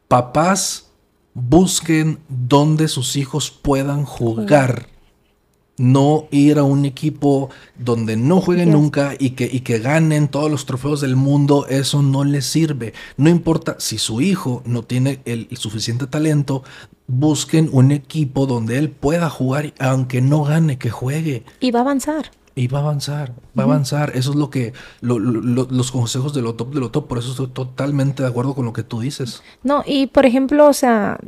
papás, 0.07 0.91
busquen 1.33 2.19
donde 2.29 2.87
sus 2.87 3.17
hijos 3.17 3.51
puedan 3.51 4.05
jugar 4.05 4.87
no 5.77 6.27
ir 6.31 6.57
a 6.57 6.63
un 6.63 6.85
equipo 6.85 7.49
donde 7.77 8.15
no 8.17 8.41
jueguen 8.41 8.71
nunca 8.71 9.13
y 9.17 9.31
que, 9.31 9.49
y 9.51 9.61
que 9.61 9.79
ganen 9.79 10.27
todos 10.27 10.49
los 10.49 10.65
trofeos 10.65 11.01
del 11.01 11.15
mundo, 11.15 11.65
eso 11.69 12.01
no 12.01 12.23
les 12.23 12.45
sirve. 12.45 12.93
No 13.17 13.29
importa 13.29 13.75
si 13.79 13.97
su 13.97 14.21
hijo 14.21 14.61
no 14.65 14.83
tiene 14.83 15.21
el, 15.25 15.47
suficiente 15.57 16.07
talento, 16.07 16.63
busquen 17.07 17.69
un 17.71 17.91
equipo 17.91 18.45
donde 18.45 18.77
él 18.77 18.89
pueda 18.89 19.29
jugar, 19.29 19.73
aunque 19.79 20.21
no 20.21 20.43
gane, 20.43 20.77
que 20.77 20.89
juegue. 20.89 21.43
Y 21.59 21.71
va 21.71 21.79
a 21.79 21.83
avanzar. 21.83 22.31
Y 22.57 22.67
va 22.67 22.79
a 22.79 22.81
avanzar, 22.83 23.33
va 23.57 23.63
a 23.63 23.65
avanzar. 23.65 24.13
Eso 24.15 24.29
es 24.29 24.37
lo 24.37 24.49
que, 24.49 24.71
los 25.01 25.91
consejos 25.91 26.33
de 26.33 26.41
lo 26.41 26.55
top 26.55 26.73
de 26.73 26.79
lo 26.79 26.89
top, 26.89 27.07
por 27.07 27.17
eso 27.17 27.31
estoy 27.31 27.47
totalmente 27.47 28.23
de 28.23 28.29
acuerdo 28.29 28.55
con 28.55 28.63
lo 28.63 28.71
que 28.71 28.83
tú 28.83 29.01
dices. 29.01 29.43
No, 29.61 29.83
y 29.85 30.07
por 30.07 30.25
ejemplo, 30.25 30.65
o 30.67 30.71
sea, 30.71 31.19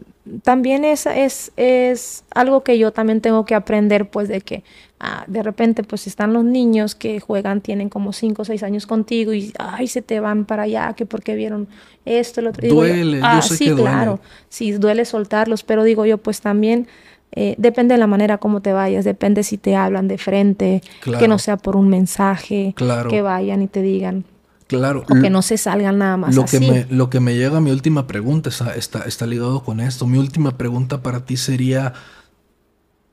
también 0.43 0.85
es, 0.85 1.05
es, 1.05 1.51
es 1.57 2.23
algo 2.33 2.63
que 2.63 2.77
yo 2.77 2.91
también 2.91 3.19
tengo 3.19 3.45
que 3.45 3.55
aprender, 3.55 4.09
pues 4.09 4.29
de 4.29 4.39
que 4.39 4.63
ah, 5.01 5.25
de 5.27 5.43
repente 5.43 5.83
pues 5.83 6.07
están 6.07 6.31
los 6.31 6.45
niños 6.45 6.95
que 6.95 7.19
juegan, 7.19 7.59
tienen 7.59 7.89
como 7.89 8.13
5 8.13 8.41
o 8.41 8.45
6 8.45 8.63
años 8.63 8.87
contigo 8.87 9.33
y 9.33 9.51
ay, 9.59 9.87
se 9.87 10.01
te 10.01 10.21
van 10.21 10.45
para 10.45 10.63
allá, 10.63 10.93
que 10.93 11.05
porque 11.05 11.35
vieron 11.35 11.67
esto, 12.05 12.41
lo 12.41 12.51
otro. 12.51 12.67
Duele, 12.67 13.19
ah, 13.21 13.41
yo 13.41 13.41
sé 13.41 13.57
sí, 13.57 13.65
que 13.65 13.75
claro, 13.75 14.21
sí, 14.47 14.71
duele 14.71 15.03
soltarlos, 15.03 15.63
pero 15.63 15.83
digo 15.83 16.05
yo 16.05 16.17
pues 16.17 16.39
también... 16.39 16.87
Eh, 17.33 17.55
depende 17.57 17.93
de 17.93 17.99
la 17.99 18.07
manera 18.07 18.37
como 18.37 18.61
te 18.61 18.73
vayas, 18.73 19.05
depende 19.05 19.43
si 19.43 19.57
te 19.57 19.75
hablan 19.75 20.07
de 20.07 20.17
frente, 20.17 20.81
que 21.19 21.27
no 21.27 21.37
sea 21.39 21.57
por 21.57 21.75
un 21.75 21.89
mensaje, 21.89 22.73
que 23.09 23.21
vayan 23.21 23.61
y 23.61 23.67
te 23.67 23.81
digan, 23.81 24.25
Claro. 24.67 25.05
O 25.09 25.21
que 25.21 25.29
no 25.29 25.41
se 25.41 25.57
salgan 25.57 25.97
nada 25.97 26.17
más 26.17 26.35
lo 26.35 26.43
así. 26.43 26.59
Que 26.59 26.71
me, 26.71 26.85
lo 26.89 27.09
que 27.09 27.21
me 27.21 27.35
llega 27.35 27.57
a 27.57 27.61
mi 27.61 27.71
última 27.71 28.05
pregunta 28.05 28.49
está, 28.49 28.75
está, 28.75 29.03
está 29.03 29.25
ligado 29.25 29.63
con 29.63 29.79
esto. 29.79 30.05
Mi 30.05 30.17
última 30.17 30.57
pregunta 30.57 31.01
para 31.01 31.25
ti 31.25 31.37
sería, 31.37 31.93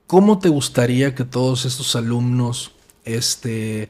¿cómo 0.08 0.40
te 0.40 0.48
gustaría 0.48 1.14
que 1.14 1.24
todos 1.24 1.64
estos 1.64 1.94
alumnos 1.94 2.72
este, 3.04 3.88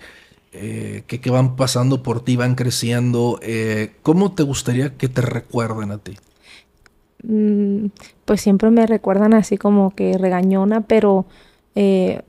eh, 0.52 1.04
que, 1.06 1.20
que, 1.20 1.30
van 1.30 1.56
pasando 1.56 2.02
por 2.02 2.22
ti, 2.22 2.36
van 2.36 2.54
creciendo, 2.54 3.40
eh, 3.42 3.92
¿cómo 4.02 4.32
te 4.32 4.42
gustaría 4.42 4.96
que 4.96 5.08
te 5.08 5.22
recuerden 5.22 5.90
a 5.90 5.98
ti? 5.98 6.16
Mm, 7.26 7.86
pues 8.24 8.40
siempre 8.42 8.70
me 8.70 8.86
recuerdan 8.86 9.34
así 9.34 9.56
como 9.56 9.94
que 9.94 10.18
regañona, 10.18 10.82
pero 10.82 11.26
eh, 11.74 12.22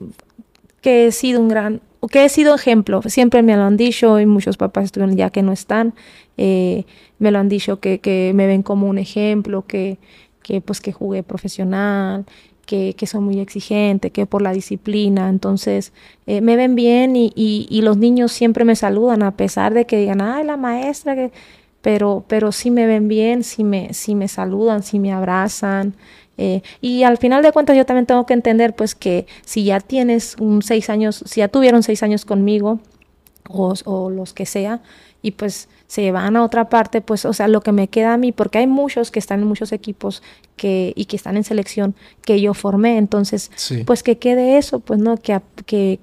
que 0.82 1.08
he 1.08 1.12
sido 1.12 1.42
un 1.42 1.50
gran 1.50 1.82
que 2.08 2.26
he 2.26 2.30
sido 2.30 2.54
ejemplo, 2.56 3.02
siempre 3.04 3.42
me 3.42 3.56
lo 3.56 3.64
han 3.64 3.78
dicho 3.78 4.20
y 4.20 4.26
muchos 4.26 4.58
papás 4.58 4.86
estuvieron 4.86 5.16
ya 5.16 5.30
que 5.32 5.42
no 5.42 5.52
están, 5.52 5.96
eh, 6.38 6.86
me 7.20 7.32
lo 7.32 7.40
han 7.40 7.50
dicho 7.50 7.80
que, 7.80 8.00
que, 8.00 8.32
me 8.36 8.48
ven 8.48 8.64
como 8.64 8.88
un 8.88 8.98
ejemplo, 8.98 9.66
que, 9.66 9.98
que 10.44 10.62
pues 10.62 10.82
que 10.82 10.92
jugué 10.92 11.24
profesional, 11.24 12.26
que, 12.66 12.94
que 12.96 13.08
soy 13.08 13.22
muy 13.22 13.40
exigente, 13.40 14.12
que 14.12 14.26
por 14.26 14.42
la 14.42 14.54
disciplina, 14.54 15.30
entonces 15.30 15.94
eh, 16.28 16.42
me 16.42 16.56
ven 16.56 16.76
bien 16.76 17.16
y, 17.16 17.32
y, 17.36 17.68
y, 17.70 17.82
los 17.82 17.98
niños 17.98 18.32
siempre 18.32 18.66
me 18.66 18.76
saludan 18.76 19.24
a 19.24 19.36
pesar 19.36 19.74
de 19.74 19.86
que 19.86 19.98
digan, 19.98 20.22
ay, 20.22 20.44
la 20.44 20.58
maestra, 20.58 21.16
que... 21.16 21.32
pero, 21.86 22.26
pero 22.28 22.52
sí 22.52 22.72
me 22.72 22.88
ven 22.88 23.08
bien, 23.08 23.44
sí 23.44 23.64
me, 23.64 23.94
sí 23.94 24.16
me 24.16 24.28
saludan, 24.28 24.82
sí 24.82 24.98
me 24.98 25.14
abrazan. 25.14 25.94
Eh, 26.36 26.64
y 26.82 27.04
al 27.04 27.20
final 27.20 27.44
de 27.44 27.52
cuentas 27.52 27.78
yo 27.78 27.86
también 27.86 28.08
tengo 28.08 28.26
que 28.26 28.34
entender 28.34 28.76
pues 28.76 28.96
que 28.96 29.28
si 29.46 29.66
ya 29.66 29.80
tienes 29.80 30.36
un 30.40 30.64
seis 30.64 30.90
años, 30.90 31.24
si 31.28 31.42
ya 31.42 31.48
tuvieron 31.48 31.84
seis 31.84 32.02
años 32.02 32.26
conmigo 32.26 32.80
o, 33.48 33.76
o 33.86 34.10
los 34.10 34.34
que 34.34 34.48
sea, 34.48 34.82
y 35.22 35.30
pues 35.32 35.70
se 35.86 36.12
van 36.12 36.36
a 36.36 36.44
otra 36.44 36.70
parte, 36.70 37.02
pues, 37.02 37.24
o 37.24 37.34
sea, 37.34 37.48
lo 37.48 37.62
que 37.62 37.72
me 37.72 37.88
queda 37.88 38.16
a 38.16 38.18
mí, 38.18 38.32
porque 38.32 38.58
hay 38.58 38.66
muchos 38.66 39.12
que 39.12 39.20
están 39.20 39.42
en 39.42 39.48
muchos 39.48 39.72
equipos 39.72 40.24
que, 40.56 40.92
y 40.96 41.06
que 41.06 41.16
están 41.16 41.38
en 41.38 41.44
selección 41.44 41.94
que 42.24 42.42
yo 42.42 42.56
formé, 42.56 42.98
entonces, 42.98 43.52
pues 43.86 44.02
que 44.02 44.18
quede 44.18 44.58
eso, 44.58 44.80
pues, 44.80 45.00
¿no? 45.00 45.18
Que, 45.18 45.40
que, 45.68 46.00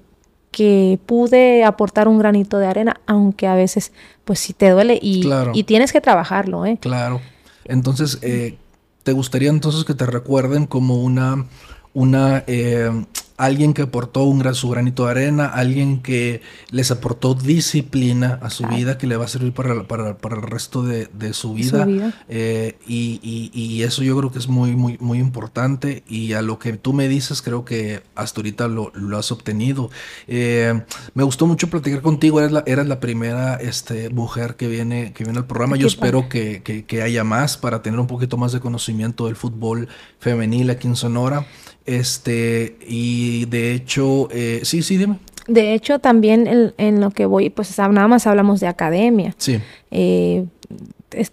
que 0.53 0.99
pude 1.05 1.65
aportar 1.65 2.07
un 2.07 2.19
granito 2.19 2.59
de 2.59 2.67
arena, 2.67 3.01
aunque 3.07 3.47
a 3.47 3.55
veces, 3.55 3.91
pues, 4.23 4.39
sí 4.39 4.53
te 4.53 4.69
duele 4.69 4.99
y, 5.01 5.27
y 5.53 5.63
tienes 5.63 5.91
que 5.91 5.99
trabajarlo, 5.99 6.65
¿eh? 6.65 6.77
Claro. 6.79 7.19
Entonces, 7.65 8.19
eh, 8.21 8.57
¿te 9.01 9.13
gustaría 9.13 9.49
entonces 9.49 9.83
que 9.83 9.95
te 9.95 10.05
recuerden 10.05 10.67
como 10.67 11.01
una, 11.01 11.47
una 11.93 12.43
eh, 12.45 12.91
alguien 13.37 13.73
que 13.73 13.83
aportó 13.83 14.23
un 14.23 14.39
gran, 14.39 14.55
su 14.55 14.69
granito 14.69 15.05
de 15.05 15.11
arena, 15.11 15.47
alguien 15.47 16.01
que 16.01 16.41
les 16.69 16.91
aportó 16.91 17.33
disciplina 17.33 18.39
a 18.41 18.49
su 18.49 18.65
vida, 18.67 18.97
que 18.97 19.07
le 19.07 19.17
va 19.17 19.25
a 19.25 19.27
servir 19.27 19.53
para, 19.53 19.87
para, 19.87 20.17
para 20.17 20.35
el 20.35 20.43
resto 20.43 20.83
de, 20.83 21.07
de 21.13 21.33
su 21.33 21.53
vida. 21.53 21.87
Eh, 22.29 22.77
y, 22.87 23.19
y, 23.23 23.51
y, 23.53 23.83
eso 23.83 24.03
yo 24.03 24.17
creo 24.17 24.31
que 24.31 24.39
es 24.39 24.47
muy, 24.47 24.75
muy, 24.75 24.97
muy 24.99 25.19
importante. 25.19 26.03
Y 26.07 26.33
a 26.33 26.41
lo 26.41 26.59
que 26.59 26.73
tú 26.73 26.93
me 26.93 27.07
dices, 27.07 27.41
creo 27.41 27.65
que 27.65 28.03
hasta 28.15 28.41
ahorita 28.41 28.67
lo, 28.67 28.91
lo 28.93 29.17
has 29.17 29.31
obtenido. 29.31 29.89
Eh, 30.27 30.81
me 31.13 31.23
gustó 31.23 31.47
mucho 31.47 31.69
platicar 31.69 32.01
contigo. 32.01 32.39
Eres 32.39 32.51
la, 32.51 32.63
eres 32.65 32.87
la 32.87 32.99
primera 32.99 33.55
este, 33.55 34.09
mujer 34.09 34.55
que 34.55 34.67
viene, 34.67 35.13
que 35.13 35.23
viene 35.23 35.39
al 35.39 35.47
programa. 35.47 35.75
Yo 35.75 35.87
espero 35.87 36.29
que, 36.29 36.61
que, 36.63 36.85
que 36.85 37.01
haya 37.01 37.23
más 37.23 37.57
para 37.57 37.81
tener 37.81 37.99
un 37.99 38.07
poquito 38.07 38.37
más 38.37 38.51
de 38.51 38.59
conocimiento 38.59 39.25
del 39.25 39.35
fútbol 39.35 39.87
femenil 40.19 40.69
aquí 40.69 40.87
en 40.87 40.95
Sonora. 40.95 41.45
Este, 41.85 42.77
y 42.87 43.45
de 43.45 43.73
hecho, 43.73 44.29
eh, 44.31 44.61
sí, 44.63 44.81
sí, 44.81 44.97
dime. 44.97 45.17
De 45.47 45.73
hecho, 45.73 45.99
también 45.99 46.73
en, 46.77 47.01
lo 47.01 47.11
que 47.11 47.25
voy, 47.25 47.49
pues 47.49 47.77
nada 47.77 48.07
más 48.07 48.25
hablamos 48.27 48.61
de 48.61 48.67
academia. 48.67 49.35
Sí. 49.37 49.59
Eh, 49.91 50.45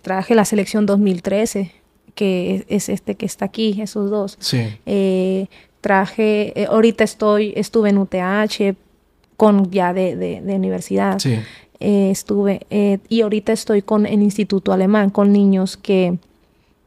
traje 0.03 0.35
la 0.35 0.45
selección 0.45 0.85
2013, 0.85 1.71
que 2.17 2.65
es, 2.69 2.89
este 2.89 3.15
que 3.15 3.27
está 3.27 3.45
aquí, 3.45 3.81
esos 3.81 4.11
dos. 4.11 4.37
Sí. 4.41 4.67
Eh, 4.85 5.47
traje, 5.81 6.67
ahorita 6.69 7.05
estoy, 7.05 7.53
estuve 7.55 7.91
en 7.91 7.99
UTH 7.99 8.77
con 9.37 9.71
ya 9.71 9.93
de, 9.95 10.17
de, 10.17 10.55
universidad. 10.55 11.21
Sí. 11.21 11.39
estuve, 11.79 12.67
y 13.09 13.21
ahorita 13.21 13.53
estoy 13.53 13.83
con 13.83 14.07
el 14.07 14.23
Instituto 14.23 14.73
Alemán, 14.73 15.11
con 15.11 15.33
niños 15.33 15.77
que 15.77 16.19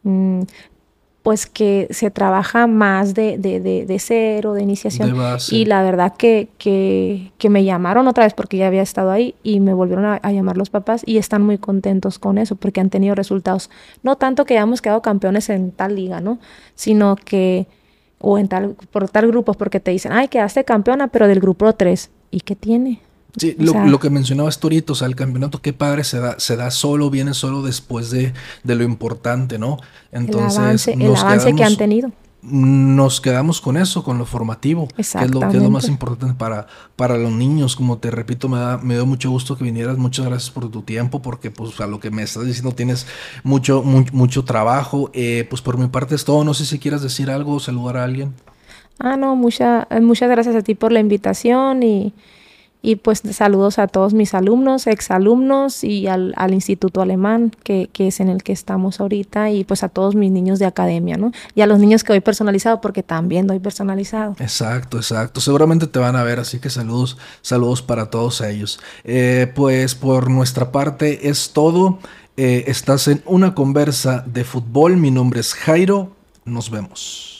mm, 0.04 0.42
pues 1.24 1.46
que 1.46 1.88
se 1.90 2.12
trabaja 2.12 2.68
más 2.68 3.14
de, 3.14 3.38
de, 3.38 3.62
de, 3.62 4.00
cero, 4.00 4.54
de 4.54 4.62
iniciación. 4.62 5.16
y 5.50 5.64
la 5.64 5.82
verdad 5.82 6.14
que, 6.18 6.50
que, 6.58 7.32
que, 7.38 7.50
me 7.50 7.64
llamaron 7.64 8.10
otra 8.10 8.26
vez 8.26 8.34
porque 8.34 8.58
ya 8.58 8.68
había 8.68 8.82
estado 8.82 9.10
ahí 9.10 9.34
y 9.42 9.62
me 9.62 9.74
volvieron 9.74 10.06
a, 10.06 10.32
llamar 10.34 10.58
los 10.58 10.70
papás 10.70 11.02
y 11.06 11.18
están 11.18 11.42
muy 11.42 11.58
contentos 11.58 12.20
con 12.20 12.38
eso 12.38 12.58
porque 12.58 12.82
han 12.82 12.90
tenido 12.90 13.16
resultados. 13.16 13.70
No 14.04 14.18
tanto 14.18 14.44
que 14.44 14.56
hayamos 14.56 14.82
quedado 14.82 15.02
campeones 15.02 15.50
en 15.50 15.72
tal 15.72 15.96
liga, 15.96 16.20
¿no? 16.20 16.40
Sino 16.76 17.16
que, 17.16 17.68
o 18.20 18.38
en 18.38 18.50
tal, 18.50 18.76
por 18.92 19.08
tal 19.08 19.28
grupo, 19.28 19.54
porque 19.54 19.80
te 19.80 19.92
dicen, 19.92 20.12
ay, 20.12 20.28
quedaste 20.28 20.66
campeona, 20.66 21.08
pero 21.08 21.30
del 21.30 21.40
grupo 21.40 21.72
3. 21.72 22.12
¿Y 22.32 22.42
qué 22.42 22.58
tiene? 22.58 23.00
Sí, 23.36 23.56
lo, 23.58 24.00
que 24.00 24.12
mencionabas 24.12 24.60
Torito, 24.60 24.94
o 24.94 24.96
sea, 24.96 25.08
el 25.08 25.16
campeonato, 25.16 25.60
qué 25.60 25.74
padre, 25.74 26.04
se 26.04 26.20
da, 26.20 26.40
se 26.40 26.56
da 26.56 26.70
solo, 26.70 27.10
viene 27.10 27.34
solo 27.34 27.64
después 27.64 28.12
de, 28.12 28.32
de 28.64 28.76
lo 28.76 28.84
importante, 28.84 29.58
¿no? 29.58 29.78
Entonces, 30.12 30.88
el 30.88 31.16
avance, 31.16 31.56
que 31.56 31.64
han 31.64 31.76
tenido. 31.76 32.12
Nos 32.44 33.22
quedamos 33.22 33.60
con 33.62 33.78
eso, 33.78 34.04
con 34.04 34.20
lo 34.20 34.26
formativo, 34.26 34.88
que 34.90 35.02
es 35.02 35.16
lo, 35.32 35.40
que 35.40 35.58
es 35.58 35.64
lo 35.64 35.72
más 35.72 35.88
importante 35.88 36.36
para, 36.36 36.68
para 36.96 37.18
los 37.18 37.32
niños. 37.32 37.76
Como 37.76 37.98
te 37.98 38.12
repito, 38.12 38.50
me, 38.50 38.60
da, 38.60 38.78
me 38.78 38.96
dio 38.96 39.06
mucho 39.06 39.32
gusto 39.32 39.58
que 39.58 39.64
vinieras. 39.64 39.98
Muchas 39.98 40.26
gracias 40.26 40.52
por 40.52 40.70
tu 40.70 40.82
tiempo, 40.82 41.22
porque 41.22 41.52
pues 41.52 41.80
a 41.80 41.88
lo 41.88 42.02
que 42.02 42.12
me 42.12 42.22
estás 42.22 42.46
diciendo 42.46 42.74
tienes 42.74 43.08
mucho, 43.44 43.82
mucho 43.82 44.44
trabajo. 44.44 45.10
Eh, 45.14 45.48
pues 45.50 45.62
por 45.62 45.78
mi 45.78 45.88
parte 45.88 46.16
es 46.16 46.26
todo. 46.26 46.44
No 46.44 46.54
sé 46.54 46.66
si 46.66 46.80
quieras 46.80 47.02
decir 47.02 47.32
algo 47.32 47.54
o 47.54 47.60
saludar 47.62 47.96
a 47.96 48.04
alguien. 48.04 48.34
Ah, 49.00 49.16
no, 49.16 49.38
mucha, 49.38 49.88
muchas 50.02 50.30
gracias 50.30 50.56
a 50.56 50.62
ti 50.62 50.76
por 50.76 50.92
la 50.92 51.00
invitación 51.00 51.82
y 51.82 52.14
y 52.86 52.98
pues 52.98 53.24
saludos 53.32 53.80
a 53.80 53.88
todos 53.88 54.14
mis 54.14 54.34
alumnos, 54.34 54.88
exalumnos 54.88 55.86
y 55.86 56.08
al, 56.08 56.34
Instituto 56.52 57.02
Alemán, 57.02 57.54
que, 57.64 57.90
que, 57.94 58.08
es 58.08 58.20
en 58.20 58.28
el 58.28 58.44
que 58.44 58.52
estamos 58.52 59.00
ahorita, 59.00 59.50
y 59.52 59.64
pues 59.64 59.84
a 59.84 59.90
todos 59.90 60.16
mis 60.16 60.32
niños 60.32 60.60
de 60.60 60.66
academia, 60.66 61.16
¿no? 61.16 61.32
Y 61.56 61.62
a 61.62 61.66
los 61.66 61.80
niños 61.80 62.04
que 62.04 62.12
doy 62.12 62.20
personalizado, 62.20 62.82
porque 62.82 63.02
también 63.02 63.48
doy 63.48 63.60
personalizado. 63.60 64.36
Exacto, 64.40 64.98
exacto. 64.98 65.40
Seguramente 65.40 65.88
te 65.88 65.98
van 65.98 66.18
a 66.18 66.24
ver, 66.24 66.42
así 66.42 66.60
que 66.60 66.70
saludos, 66.70 67.18
saludos 67.42 67.82
para 67.82 68.10
todos 68.10 68.42
ellos. 68.42 68.82
Eh, 69.06 69.50
pues 69.56 69.96
por 69.96 70.30
nuestra 70.30 70.74
parte 70.74 71.30
es 71.30 71.52
todo. 71.54 72.00
Eh, 72.36 72.66
estás 72.68 73.08
en 73.08 73.24
una 73.26 73.56
conversa 73.56 74.26
de 74.28 74.44
fútbol. 74.44 74.98
Mi 74.98 75.10
nombre 75.10 75.40
es 75.40 75.54
Jairo. 75.54 76.12
Nos 76.44 76.70
vemos. 76.70 77.33